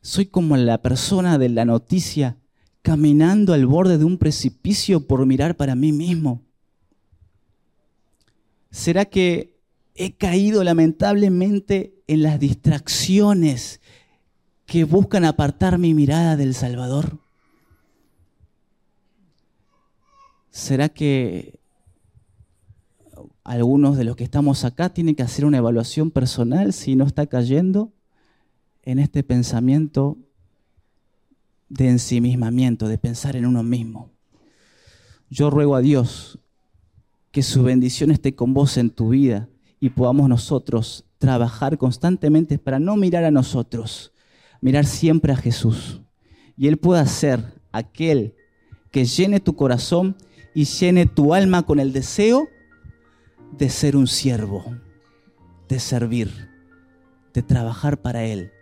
soy 0.00 0.24
como 0.24 0.56
la 0.56 0.80
persona 0.80 1.36
de 1.36 1.50
la 1.50 1.66
noticia 1.66 2.38
caminando 2.80 3.52
al 3.52 3.66
borde 3.66 3.98
de 3.98 4.06
un 4.06 4.16
precipicio 4.16 5.06
por 5.06 5.26
mirar 5.26 5.54
para 5.58 5.74
mí 5.74 5.92
mismo. 5.92 6.50
¿Será 8.72 9.04
que 9.04 9.60
he 9.94 10.16
caído 10.16 10.64
lamentablemente 10.64 12.02
en 12.06 12.22
las 12.22 12.40
distracciones 12.40 13.80
que 14.64 14.84
buscan 14.84 15.26
apartar 15.26 15.78
mi 15.78 15.92
mirada 15.92 16.36
del 16.36 16.54
Salvador? 16.54 17.18
¿Será 20.50 20.88
que 20.88 21.60
algunos 23.44 23.98
de 23.98 24.04
los 24.04 24.16
que 24.16 24.24
estamos 24.24 24.64
acá 24.64 24.88
tienen 24.88 25.14
que 25.14 25.22
hacer 25.22 25.44
una 25.44 25.58
evaluación 25.58 26.10
personal 26.10 26.72
si 26.72 26.96
no 26.96 27.04
está 27.04 27.26
cayendo 27.26 27.92
en 28.82 28.98
este 28.98 29.22
pensamiento 29.22 30.16
de 31.68 31.88
ensimismamiento, 31.88 32.88
de 32.88 32.96
pensar 32.96 33.36
en 33.36 33.44
uno 33.44 33.62
mismo. 33.62 34.10
Yo 35.28 35.50
ruego 35.50 35.76
a 35.76 35.80
Dios 35.80 36.38
que 37.32 37.42
su 37.42 37.64
bendición 37.64 38.10
esté 38.12 38.34
con 38.34 38.54
vos 38.54 38.76
en 38.76 38.90
tu 38.90 39.08
vida 39.08 39.48
y 39.80 39.90
podamos 39.90 40.28
nosotros 40.28 41.04
trabajar 41.18 41.78
constantemente 41.78 42.58
para 42.58 42.78
no 42.78 42.96
mirar 42.96 43.24
a 43.24 43.30
nosotros, 43.30 44.12
mirar 44.60 44.86
siempre 44.86 45.32
a 45.32 45.36
Jesús. 45.36 46.02
Y 46.56 46.68
Él 46.68 46.76
pueda 46.76 47.04
ser 47.06 47.60
aquel 47.72 48.34
que 48.92 49.04
llene 49.04 49.40
tu 49.40 49.56
corazón 49.56 50.16
y 50.54 50.64
llene 50.64 51.06
tu 51.06 51.34
alma 51.34 51.64
con 51.64 51.80
el 51.80 51.92
deseo 51.92 52.48
de 53.58 53.68
ser 53.68 53.96
un 53.96 54.06
siervo, 54.06 54.64
de 55.68 55.80
servir, 55.80 56.50
de 57.34 57.42
trabajar 57.42 58.00
para 58.00 58.24
Él 58.24 58.52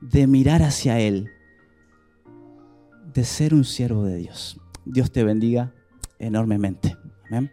de 0.00 0.26
mirar 0.26 0.62
hacia 0.62 0.98
Él, 0.98 1.30
de 3.12 3.24
ser 3.24 3.54
un 3.54 3.64
siervo 3.64 4.04
de 4.04 4.16
Dios. 4.16 4.58
Dios 4.84 5.12
te 5.12 5.24
bendiga 5.24 5.72
enormemente. 6.18 6.96
Amén. 7.26 7.50